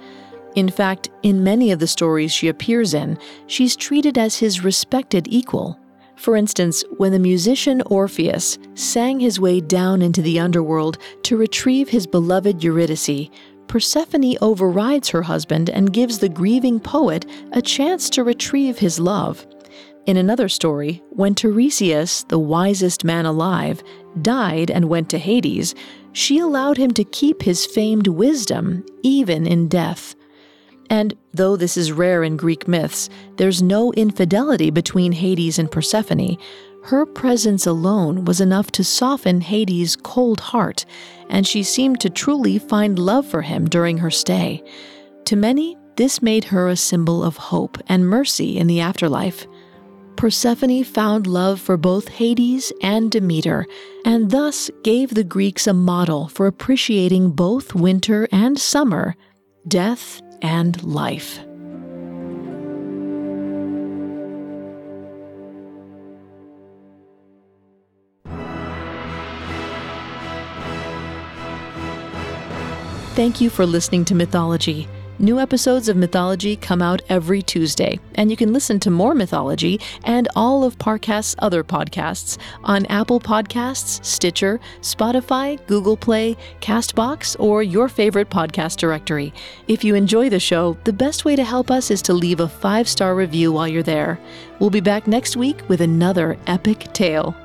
In 0.54 0.68
fact, 0.68 1.10
in 1.24 1.42
many 1.42 1.72
of 1.72 1.80
the 1.80 1.88
stories 1.88 2.30
she 2.30 2.46
appears 2.46 2.94
in, 2.94 3.18
she's 3.48 3.74
treated 3.74 4.16
as 4.16 4.36
his 4.36 4.62
respected 4.62 5.26
equal. 5.28 5.79
For 6.20 6.36
instance, 6.36 6.84
when 6.98 7.12
the 7.12 7.18
musician 7.18 7.80
Orpheus 7.86 8.58
sang 8.74 9.20
his 9.20 9.40
way 9.40 9.58
down 9.58 10.02
into 10.02 10.20
the 10.20 10.38
underworld 10.38 10.98
to 11.22 11.38
retrieve 11.38 11.88
his 11.88 12.06
beloved 12.06 12.62
Eurydice, 12.62 13.30
Persephone 13.68 14.36
overrides 14.42 15.08
her 15.08 15.22
husband 15.22 15.70
and 15.70 15.94
gives 15.94 16.18
the 16.18 16.28
grieving 16.28 16.78
poet 16.78 17.24
a 17.52 17.62
chance 17.62 18.10
to 18.10 18.22
retrieve 18.22 18.78
his 18.78 19.00
love. 19.00 19.46
In 20.04 20.18
another 20.18 20.50
story, 20.50 21.02
when 21.08 21.34
Tiresias, 21.34 22.24
the 22.28 22.38
wisest 22.38 23.02
man 23.02 23.24
alive, 23.24 23.82
died 24.20 24.70
and 24.70 24.90
went 24.90 25.08
to 25.10 25.18
Hades, 25.18 25.74
she 26.12 26.38
allowed 26.38 26.76
him 26.76 26.90
to 26.90 27.04
keep 27.04 27.40
his 27.40 27.64
famed 27.64 28.08
wisdom 28.08 28.84
even 29.02 29.46
in 29.46 29.68
death. 29.68 30.14
And 30.90 31.14
though 31.32 31.56
this 31.56 31.76
is 31.76 31.92
rare 31.92 32.24
in 32.24 32.36
Greek 32.36 32.66
myths, 32.66 33.08
there's 33.36 33.62
no 33.62 33.92
infidelity 33.92 34.70
between 34.70 35.12
Hades 35.12 35.58
and 35.58 35.70
Persephone. 35.70 36.36
Her 36.84 37.06
presence 37.06 37.64
alone 37.66 38.24
was 38.24 38.40
enough 38.40 38.72
to 38.72 38.84
soften 38.84 39.40
Hades' 39.40 39.94
cold 39.94 40.40
heart, 40.40 40.84
and 41.28 41.46
she 41.46 41.62
seemed 41.62 42.00
to 42.00 42.10
truly 42.10 42.58
find 42.58 42.98
love 42.98 43.24
for 43.24 43.42
him 43.42 43.68
during 43.68 43.98
her 43.98 44.10
stay. 44.10 44.62
To 45.26 45.36
many, 45.36 45.76
this 45.96 46.20
made 46.22 46.44
her 46.44 46.68
a 46.68 46.76
symbol 46.76 47.22
of 47.22 47.36
hope 47.36 47.78
and 47.86 48.08
mercy 48.08 48.58
in 48.58 48.66
the 48.66 48.80
afterlife. 48.80 49.46
Persephone 50.16 50.82
found 50.82 51.26
love 51.26 51.60
for 51.60 51.76
both 51.76 52.08
Hades 52.08 52.72
and 52.82 53.10
Demeter, 53.10 53.64
and 54.04 54.30
thus 54.30 54.70
gave 54.82 55.14
the 55.14 55.24
Greeks 55.24 55.66
a 55.66 55.72
model 55.72 56.28
for 56.28 56.46
appreciating 56.46 57.30
both 57.30 57.74
winter 57.74 58.26
and 58.32 58.58
summer, 58.58 59.14
death 59.68 60.20
and 60.42 60.82
life. 60.82 61.40
Thank 73.14 73.40
you 73.40 73.50
for 73.50 73.66
listening 73.66 74.06
to 74.06 74.14
Mythology. 74.14 74.88
New 75.20 75.38
episodes 75.38 75.90
of 75.90 75.98
Mythology 75.98 76.56
come 76.56 76.80
out 76.80 77.02
every 77.10 77.42
Tuesday, 77.42 78.00
and 78.14 78.30
you 78.30 78.38
can 78.38 78.54
listen 78.54 78.80
to 78.80 78.90
more 78.90 79.14
mythology 79.14 79.78
and 80.04 80.26
all 80.34 80.64
of 80.64 80.78
Parcast's 80.78 81.34
other 81.40 81.62
podcasts 81.62 82.38
on 82.64 82.86
Apple 82.86 83.20
Podcasts, 83.20 84.02
Stitcher, 84.02 84.58
Spotify, 84.80 85.58
Google 85.66 85.98
Play, 85.98 86.38
Castbox, 86.62 87.38
or 87.38 87.62
your 87.62 87.86
favorite 87.86 88.30
podcast 88.30 88.78
directory. 88.78 89.34
If 89.68 89.84
you 89.84 89.94
enjoy 89.94 90.30
the 90.30 90.40
show, 90.40 90.78
the 90.84 90.92
best 90.94 91.26
way 91.26 91.36
to 91.36 91.44
help 91.44 91.70
us 91.70 91.90
is 91.90 92.00
to 92.02 92.14
leave 92.14 92.40
a 92.40 92.48
five 92.48 92.88
star 92.88 93.14
review 93.14 93.52
while 93.52 93.68
you're 93.68 93.82
there. 93.82 94.18
We'll 94.58 94.70
be 94.70 94.80
back 94.80 95.06
next 95.06 95.36
week 95.36 95.68
with 95.68 95.82
another 95.82 96.38
epic 96.46 96.94
tale. 96.94 97.36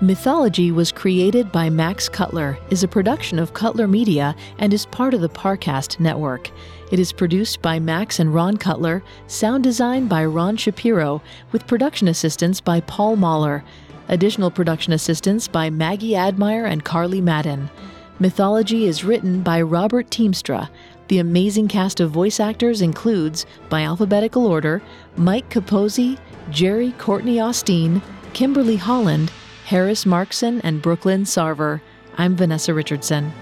Mythology 0.00 0.72
was 0.72 0.90
created 0.90 1.52
by 1.52 1.68
Max 1.68 2.08
Cutler, 2.08 2.56
is 2.70 2.82
a 2.82 2.88
production 2.88 3.38
of 3.38 3.52
Cutler 3.52 3.86
Media, 3.86 4.34
and 4.58 4.72
is 4.72 4.86
part 4.86 5.12
of 5.12 5.20
the 5.20 5.28
Parcast 5.28 6.00
network. 6.00 6.50
It 6.90 6.98
is 6.98 7.12
produced 7.12 7.62
by 7.62 7.78
Max 7.78 8.18
and 8.18 8.34
Ron 8.34 8.56
Cutler, 8.56 9.04
sound 9.28 9.62
design 9.62 10.08
by 10.08 10.24
Ron 10.24 10.56
Shapiro, 10.56 11.22
with 11.52 11.68
production 11.68 12.08
assistance 12.08 12.60
by 12.60 12.80
Paul 12.80 13.14
Mahler. 13.14 13.62
Additional 14.08 14.50
production 14.50 14.92
assistance 14.92 15.46
by 15.46 15.70
Maggie 15.70 16.16
Admire 16.16 16.66
and 16.66 16.84
Carly 16.84 17.20
Madden. 17.20 17.70
Mythology 18.18 18.86
is 18.86 19.04
written 19.04 19.40
by 19.40 19.62
Robert 19.62 20.10
Teamstra. 20.10 20.68
The 21.06 21.20
amazing 21.20 21.68
cast 21.68 22.00
of 22.00 22.10
voice 22.10 22.40
actors 22.40 22.82
includes, 22.82 23.46
by 23.68 23.82
alphabetical 23.82 24.46
order, 24.46 24.82
Mike 25.16 25.48
Capozzi, 25.48 26.18
Jerry 26.50 26.90
Courtney 26.98 27.38
Austin, 27.38 28.02
Kimberly 28.32 28.76
Holland, 28.76 29.30
Harris 29.64 30.04
Markson, 30.04 30.60
and 30.64 30.82
Brooklyn 30.82 31.22
Sarver. 31.22 31.80
I'm 32.18 32.34
Vanessa 32.34 32.74
Richardson. 32.74 33.32